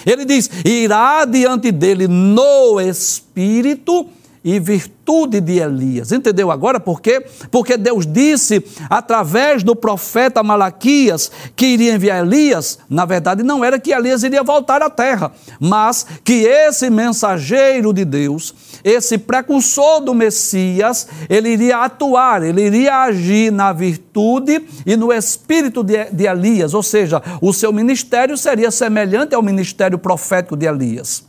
Ele 0.07 0.25
diz: 0.25 0.49
irá 0.65 1.23
diante 1.23 1.71
dele 1.71 2.07
no 2.07 2.81
espírito 2.81 4.09
e 4.45 4.59
virtude 4.59 5.41
de 5.41 5.57
Elias. 5.57 6.11
Entendeu 6.11 6.51
agora 6.51 6.79
por 6.79 7.01
quê? 7.01 7.25
Porque 7.49 7.75
Deus 7.75 8.05
disse 8.05 8.63
através 8.87 9.63
do 9.63 9.75
profeta 9.75 10.43
Malaquias 10.43 11.31
que 11.55 11.65
iria 11.65 11.95
enviar 11.95 12.23
Elias. 12.23 12.77
Na 12.87 13.05
verdade, 13.05 13.41
não 13.41 13.65
era 13.65 13.79
que 13.79 13.91
Elias 13.91 14.21
iria 14.21 14.43
voltar 14.43 14.83
à 14.83 14.89
terra, 14.89 15.31
mas 15.59 16.05
que 16.23 16.43
esse 16.43 16.91
mensageiro 16.91 17.91
de 17.91 18.05
Deus, 18.05 18.53
esse 18.83 19.17
precursor 19.17 19.99
do 20.01 20.13
Messias, 20.13 21.07
ele 21.27 21.49
iria 21.49 21.79
atuar, 21.79 22.43
ele 22.43 22.61
iria 22.61 23.01
agir 23.01 23.51
na 23.51 23.73
virtude 23.73 24.63
e 24.85 24.95
no 24.95 25.11
espírito 25.11 25.83
de, 25.83 26.05
de 26.11 26.27
Elias, 26.27 26.75
ou 26.75 26.83
seja, 26.83 27.19
o 27.41 27.51
seu 27.51 27.73
ministério 27.73 28.37
seria 28.37 28.69
semelhante 28.69 29.33
ao 29.33 29.41
ministério 29.41 29.97
profético 29.97 30.55
de 30.55 30.67
Elias. 30.67 31.25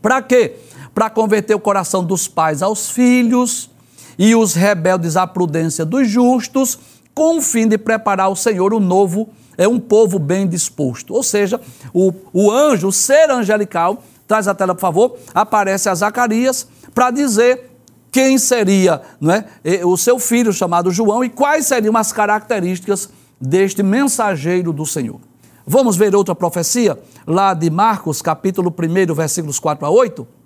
Para 0.00 0.22
quê? 0.22 0.56
Para 0.94 1.10
converter 1.10 1.54
o 1.54 1.60
coração 1.60 2.04
dos 2.04 2.28
pais 2.28 2.62
aos 2.62 2.90
filhos 2.90 3.70
e 4.18 4.34
os 4.34 4.54
rebeldes 4.54 5.16
à 5.16 5.26
prudência 5.26 5.84
dos 5.84 6.08
justos, 6.08 6.78
com 7.14 7.38
o 7.38 7.42
fim 7.42 7.66
de 7.66 7.78
preparar 7.78 8.30
o 8.30 8.36
Senhor 8.36 8.72
o 8.72 8.80
novo, 8.80 9.28
é 9.56 9.66
um 9.68 9.78
povo 9.78 10.18
bem 10.18 10.46
disposto. 10.46 11.14
Ou 11.14 11.22
seja, 11.22 11.60
o, 11.92 12.12
o 12.32 12.50
anjo, 12.50 12.88
o 12.88 12.92
ser 12.92 13.30
angelical, 13.30 14.02
traz 14.26 14.48
a 14.48 14.54
tela, 14.54 14.74
por 14.74 14.80
favor, 14.80 15.16
aparece 15.34 15.88
a 15.88 15.94
Zacarias 15.94 16.66
para 16.94 17.10
dizer 17.10 17.70
quem 18.10 18.36
seria 18.36 19.00
é, 19.64 19.84
o 19.84 19.96
seu 19.96 20.18
filho 20.18 20.52
chamado 20.52 20.90
João 20.90 21.24
e 21.24 21.30
quais 21.30 21.66
seriam 21.66 21.96
as 21.96 22.12
características 22.12 23.08
deste 23.40 23.82
mensageiro 23.82 24.72
do 24.72 24.84
Senhor. 24.84 25.20
Vamos 25.66 25.96
ver 25.96 26.14
outra 26.14 26.34
profecia, 26.34 26.98
lá 27.26 27.54
de 27.54 27.70
Marcos, 27.70 28.20
capítulo 28.20 28.72
1, 28.72 29.14
versículos 29.14 29.58
4 29.58 29.86
a 29.86 29.90
8. 29.90 30.41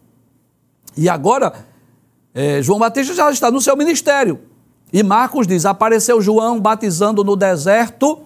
E 0.97 1.09
agora, 1.09 1.53
é, 2.35 2.63
João 2.63 2.79
Batista 2.79 3.15
já 3.15 3.31
está 3.31 3.51
no 3.51 3.61
seu 3.61 3.77
ministério. 3.77 4.41
E 4.93 5.03
Marcos 5.03 5.47
diz: 5.47 5.67
apareceu 5.67 6.21
João 6.23 6.61
batizando 6.61 7.23
no 7.25 7.37
deserto 7.37 8.21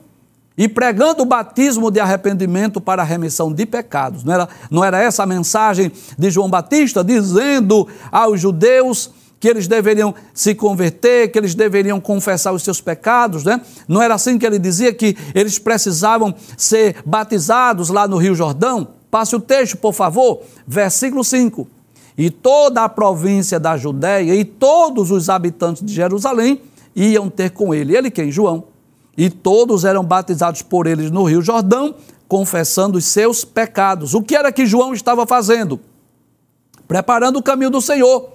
e 0.56 0.68
pregando 0.68 1.22
o 1.22 1.26
batismo 1.26 1.90
de 1.90 2.00
arrependimento 2.00 2.80
para 2.80 3.02
a 3.02 3.04
remissão 3.04 3.52
de 3.52 3.64
pecados. 3.64 4.22
Não 4.24 4.34
era, 4.34 4.48
não 4.70 4.84
era 4.84 5.00
essa 5.00 5.22
a 5.22 5.26
mensagem 5.26 5.90
de 6.18 6.30
João 6.30 6.50
Batista, 6.50 7.02
dizendo 7.02 7.88
aos 8.12 8.40
judeus 8.40 9.10
que 9.38 9.48
eles 9.48 9.66
deveriam 9.66 10.14
se 10.34 10.54
converter, 10.54 11.32
que 11.32 11.38
eles 11.38 11.54
deveriam 11.54 11.98
confessar 11.98 12.52
os 12.52 12.62
seus 12.62 12.78
pecados, 12.78 13.42
né? 13.42 13.58
Não 13.88 14.02
era 14.02 14.14
assim 14.14 14.38
que 14.38 14.44
ele 14.44 14.58
dizia 14.58 14.92
que 14.92 15.16
eles 15.34 15.58
precisavam 15.58 16.34
ser 16.58 16.96
batizados 17.06 17.88
lá 17.88 18.06
no 18.06 18.18
Rio 18.18 18.34
Jordão? 18.34 18.88
Passe 19.10 19.34
o 19.34 19.40
texto, 19.40 19.78
por 19.78 19.94
favor, 19.94 20.42
versículo 20.66 21.24
5 21.24 21.79
e 22.16 22.30
toda 22.30 22.84
a 22.84 22.88
província 22.88 23.58
da 23.58 23.76
Judéia 23.76 24.34
e 24.34 24.44
todos 24.44 25.11
os 25.11 25.28
habitantes 25.28 25.84
de 25.84 25.92
Jerusalém 25.92 26.61
iam 26.94 27.28
ter 27.28 27.50
com 27.50 27.74
ele. 27.74 27.96
Ele 27.96 28.11
quem? 28.11 28.30
João. 28.30 28.64
E 29.16 29.28
todos 29.28 29.84
eram 29.84 30.04
batizados 30.04 30.62
por 30.62 30.86
eles 30.86 31.11
no 31.11 31.24
Rio 31.24 31.42
Jordão, 31.42 31.94
confessando 32.28 32.98
os 32.98 33.04
seus 33.04 33.44
pecados. 33.44 34.14
O 34.14 34.22
que 34.22 34.36
era 34.36 34.52
que 34.52 34.66
João 34.66 34.94
estava 34.94 35.26
fazendo? 35.26 35.80
Preparando 36.86 37.38
o 37.38 37.42
caminho 37.42 37.70
do 37.70 37.80
Senhor. 37.80 38.30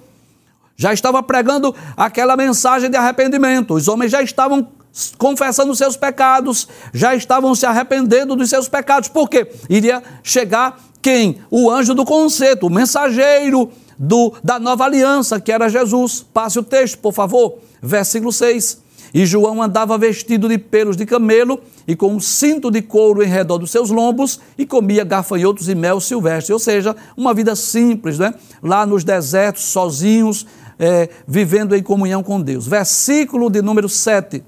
Já 0.76 0.94
estava 0.94 1.24
pregando 1.24 1.74
aquela 1.96 2.36
mensagem 2.36 2.90
de 2.90 2.98
arrependimento. 2.98 3.74
Os 3.74 3.88
homens 3.88 4.12
já 4.12 4.22
estavam 4.22 4.68
confessando 5.18 5.76
seus 5.76 5.98
pecados, 5.98 6.68
já 6.94 7.16
estavam 7.16 7.54
se 7.54 7.66
arrependendo 7.66 8.36
dos 8.36 8.50
seus 8.50 8.68
pecados. 8.68 9.10
Por 9.10 9.30
quê? 9.30 9.50
Iria 9.70 10.02
chegar 10.24 10.80
quem? 11.06 11.38
O 11.52 11.70
anjo 11.70 11.94
do 11.94 12.04
conceito, 12.04 12.66
o 12.66 12.70
mensageiro 12.72 13.70
do, 13.96 14.34
da 14.44 14.58
nova 14.58 14.86
aliança, 14.86 15.40
que 15.40 15.52
era 15.52 15.70
Jesus. 15.70 16.26
Passe 16.34 16.58
o 16.58 16.64
texto, 16.64 16.98
por 16.98 17.14
favor. 17.14 17.60
Versículo 17.80 18.34
6. 18.34 18.82
E 19.14 19.24
João 19.24 19.62
andava 19.62 20.00
vestido 20.00 20.50
de 20.50 20.58
pelos 20.58 20.98
de 20.98 21.06
camelo 21.06 21.62
e 21.88 21.96
com 21.96 22.12
um 22.12 22.20
cinto 22.20 22.72
de 22.72 22.82
couro 22.82 23.22
em 23.22 23.28
redor 23.28 23.60
dos 23.60 23.70
seus 23.70 23.92
lombos 23.92 24.40
e 24.58 24.66
comia 24.66 25.04
gafanhotos 25.04 25.70
e 25.70 25.76
mel 25.76 26.02
silvestre. 26.02 26.52
Ou 26.52 26.58
seja, 26.58 26.96
uma 27.16 27.36
vida 27.36 27.56
simples, 27.56 28.18
né? 28.18 28.34
lá 28.64 28.84
nos 28.84 29.04
desertos, 29.04 29.62
sozinhos, 29.62 30.48
é, 30.80 31.08
vivendo 31.28 31.76
em 31.76 31.84
comunhão 31.84 32.24
com 32.24 32.42
Deus. 32.42 32.66
Versículo 32.66 33.52
de 33.52 33.62
número 33.62 33.88
7. 33.88 34.44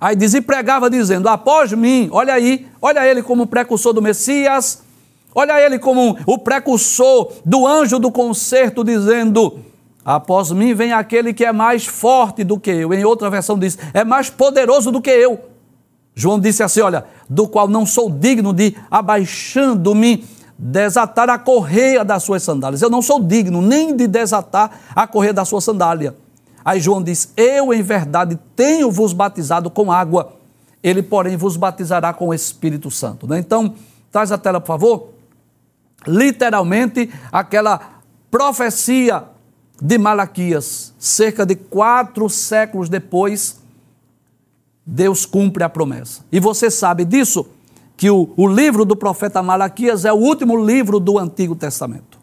Aí 0.00 0.16
diz: 0.16 0.34
E 0.34 0.40
pregava 0.40 0.90
dizendo: 0.90 1.28
Após 1.28 1.72
mim, 1.72 2.08
olha 2.10 2.34
aí, 2.34 2.66
olha 2.82 3.06
ele 3.06 3.22
como 3.22 3.46
precursor 3.46 3.92
do 3.92 4.02
Messias, 4.02 4.87
Olha 5.34 5.60
ele 5.60 5.78
como 5.78 6.18
o 6.26 6.38
precursor 6.38 7.32
do 7.44 7.66
anjo 7.66 7.98
do 7.98 8.10
concerto, 8.10 8.82
dizendo: 8.82 9.60
Após 10.04 10.50
mim 10.50 10.74
vem 10.74 10.92
aquele 10.92 11.32
que 11.32 11.44
é 11.44 11.52
mais 11.52 11.86
forte 11.86 12.42
do 12.42 12.58
que 12.58 12.70
eu. 12.70 12.92
Em 12.92 13.04
outra 13.04 13.30
versão 13.30 13.58
diz: 13.58 13.78
É 13.92 14.04
mais 14.04 14.30
poderoso 14.30 14.90
do 14.90 15.00
que 15.00 15.10
eu. 15.10 15.40
João 16.14 16.40
disse 16.40 16.62
assim: 16.62 16.80
Olha, 16.80 17.04
do 17.28 17.46
qual 17.46 17.68
não 17.68 17.84
sou 17.86 18.10
digno 18.10 18.52
de, 18.52 18.74
abaixando-me, 18.90 20.24
desatar 20.58 21.28
a 21.28 21.38
correia 21.38 22.04
das 22.04 22.22
suas 22.22 22.42
sandálias. 22.42 22.82
Eu 22.82 22.90
não 22.90 23.02
sou 23.02 23.22
digno 23.22 23.62
nem 23.62 23.94
de 23.94 24.06
desatar 24.06 24.80
a 24.94 25.06
correia 25.06 25.34
da 25.34 25.44
sua 25.44 25.60
sandália. 25.60 26.16
Aí 26.64 26.80
João 26.80 27.02
diz: 27.02 27.32
Eu, 27.36 27.72
em 27.72 27.82
verdade, 27.82 28.38
tenho-vos 28.56 29.12
batizado 29.12 29.70
com 29.70 29.92
água 29.92 30.38
ele, 30.82 31.02
porém, 31.02 31.36
vos 31.36 31.56
batizará 31.56 32.12
com 32.12 32.28
o 32.28 32.34
Espírito 32.34 32.90
Santo. 32.90 33.26
Né? 33.26 33.38
Então, 33.38 33.74
traz 34.10 34.30
a 34.30 34.38
tela, 34.38 34.60
por 34.60 34.68
favor. 34.68 35.08
Literalmente, 36.06 37.10
aquela 37.30 38.00
profecia 38.30 39.24
de 39.80 39.98
Malaquias, 39.98 40.94
cerca 40.98 41.46
de 41.46 41.54
quatro 41.54 42.28
séculos 42.28 42.88
depois, 42.88 43.60
Deus 44.84 45.26
cumpre 45.26 45.62
a 45.62 45.68
promessa. 45.68 46.24
E 46.32 46.40
você 46.40 46.70
sabe 46.70 47.04
disso, 47.04 47.46
que 47.96 48.10
o, 48.10 48.32
o 48.36 48.46
livro 48.46 48.84
do 48.84 48.96
profeta 48.96 49.42
Malaquias 49.42 50.04
é 50.04 50.12
o 50.12 50.16
último 50.16 50.56
livro 50.64 51.00
do 51.00 51.18
Antigo 51.18 51.54
Testamento. 51.54 52.18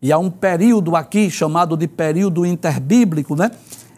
E 0.00 0.12
há 0.12 0.18
um 0.18 0.30
período 0.30 0.94
aqui 0.94 1.30
chamado 1.30 1.76
de 1.76 1.88
período 1.88 2.46
interbíblico, 2.46 3.34
né? 3.34 3.50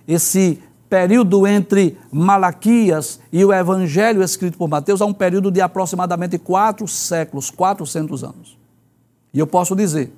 Esse 0.07 0.63
período 0.89 1.47
entre 1.47 1.99
Malaquias 2.11 3.21
e 3.33 3.45
o 3.45 3.53
Evangelho 3.53 4.23
escrito 4.23 4.57
por 4.57 4.69
Mateus 4.69 5.01
há 5.03 5.07
um 5.07 5.13
período 5.13 5.51
de 5.51 5.61
aproximadamente 5.61 6.39
quatro 6.39 6.87
séculos, 6.87 7.51
400 7.51 8.25
anos. 8.25 8.59
E 9.33 9.39
eu 9.39 9.47
posso 9.47 9.75
dizer 9.75 10.13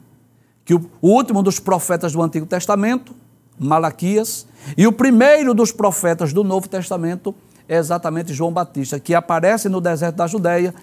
que 0.64 0.74
o 0.74 0.88
último 1.00 1.42
dos 1.42 1.58
profetas 1.58 2.12
do 2.12 2.22
Antigo 2.22 2.46
Testamento, 2.46 3.14
Malaquias, 3.58 4.46
e 4.76 4.86
o 4.86 4.92
primeiro 4.92 5.54
dos 5.54 5.72
profetas 5.72 6.32
do 6.32 6.44
Novo 6.44 6.68
Testamento 6.68 7.34
é 7.68 7.76
exatamente 7.76 8.32
João 8.32 8.52
Batista, 8.52 9.00
que 9.00 9.14
aparece 9.14 9.68
no 9.68 9.80
deserto 9.80 10.16
da 10.16 10.26
Judéia, 10.26 10.74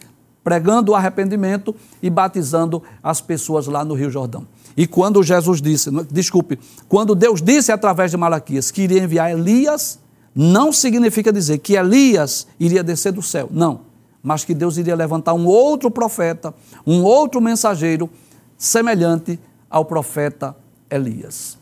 pregando 0.43 0.91
o 0.91 0.95
arrependimento 0.95 1.75
e 2.01 2.09
batizando 2.09 2.83
as 3.01 3.21
pessoas 3.21 3.67
lá 3.67 3.83
no 3.83 3.95
Rio 3.95 4.11
Jordão. 4.11 4.45
E 4.77 4.85
quando 4.85 5.23
Jesus 5.23 5.61
disse, 5.61 5.89
desculpe, 6.11 6.59
quando 6.89 7.15
Deus 7.15 7.41
disse 7.41 7.71
através 7.71 8.11
de 8.11 8.17
Malaquias 8.17 8.71
que 8.71 8.81
iria 8.81 9.03
enviar 9.03 9.31
Elias, 9.31 9.99
não 10.35 10.73
significa 10.73 11.31
dizer 11.31 11.59
que 11.59 11.75
Elias 11.75 12.45
iria 12.59 12.83
descer 12.83 13.13
do 13.13 13.21
céu, 13.21 13.47
não, 13.51 13.81
mas 14.21 14.43
que 14.43 14.53
Deus 14.53 14.77
iria 14.77 14.95
levantar 14.95 15.33
um 15.33 15.45
outro 15.45 15.89
profeta, 15.89 16.53
um 16.85 17.03
outro 17.03 17.39
mensageiro 17.39 18.09
semelhante 18.57 19.39
ao 19.69 19.85
profeta 19.85 20.55
Elias. 20.89 21.57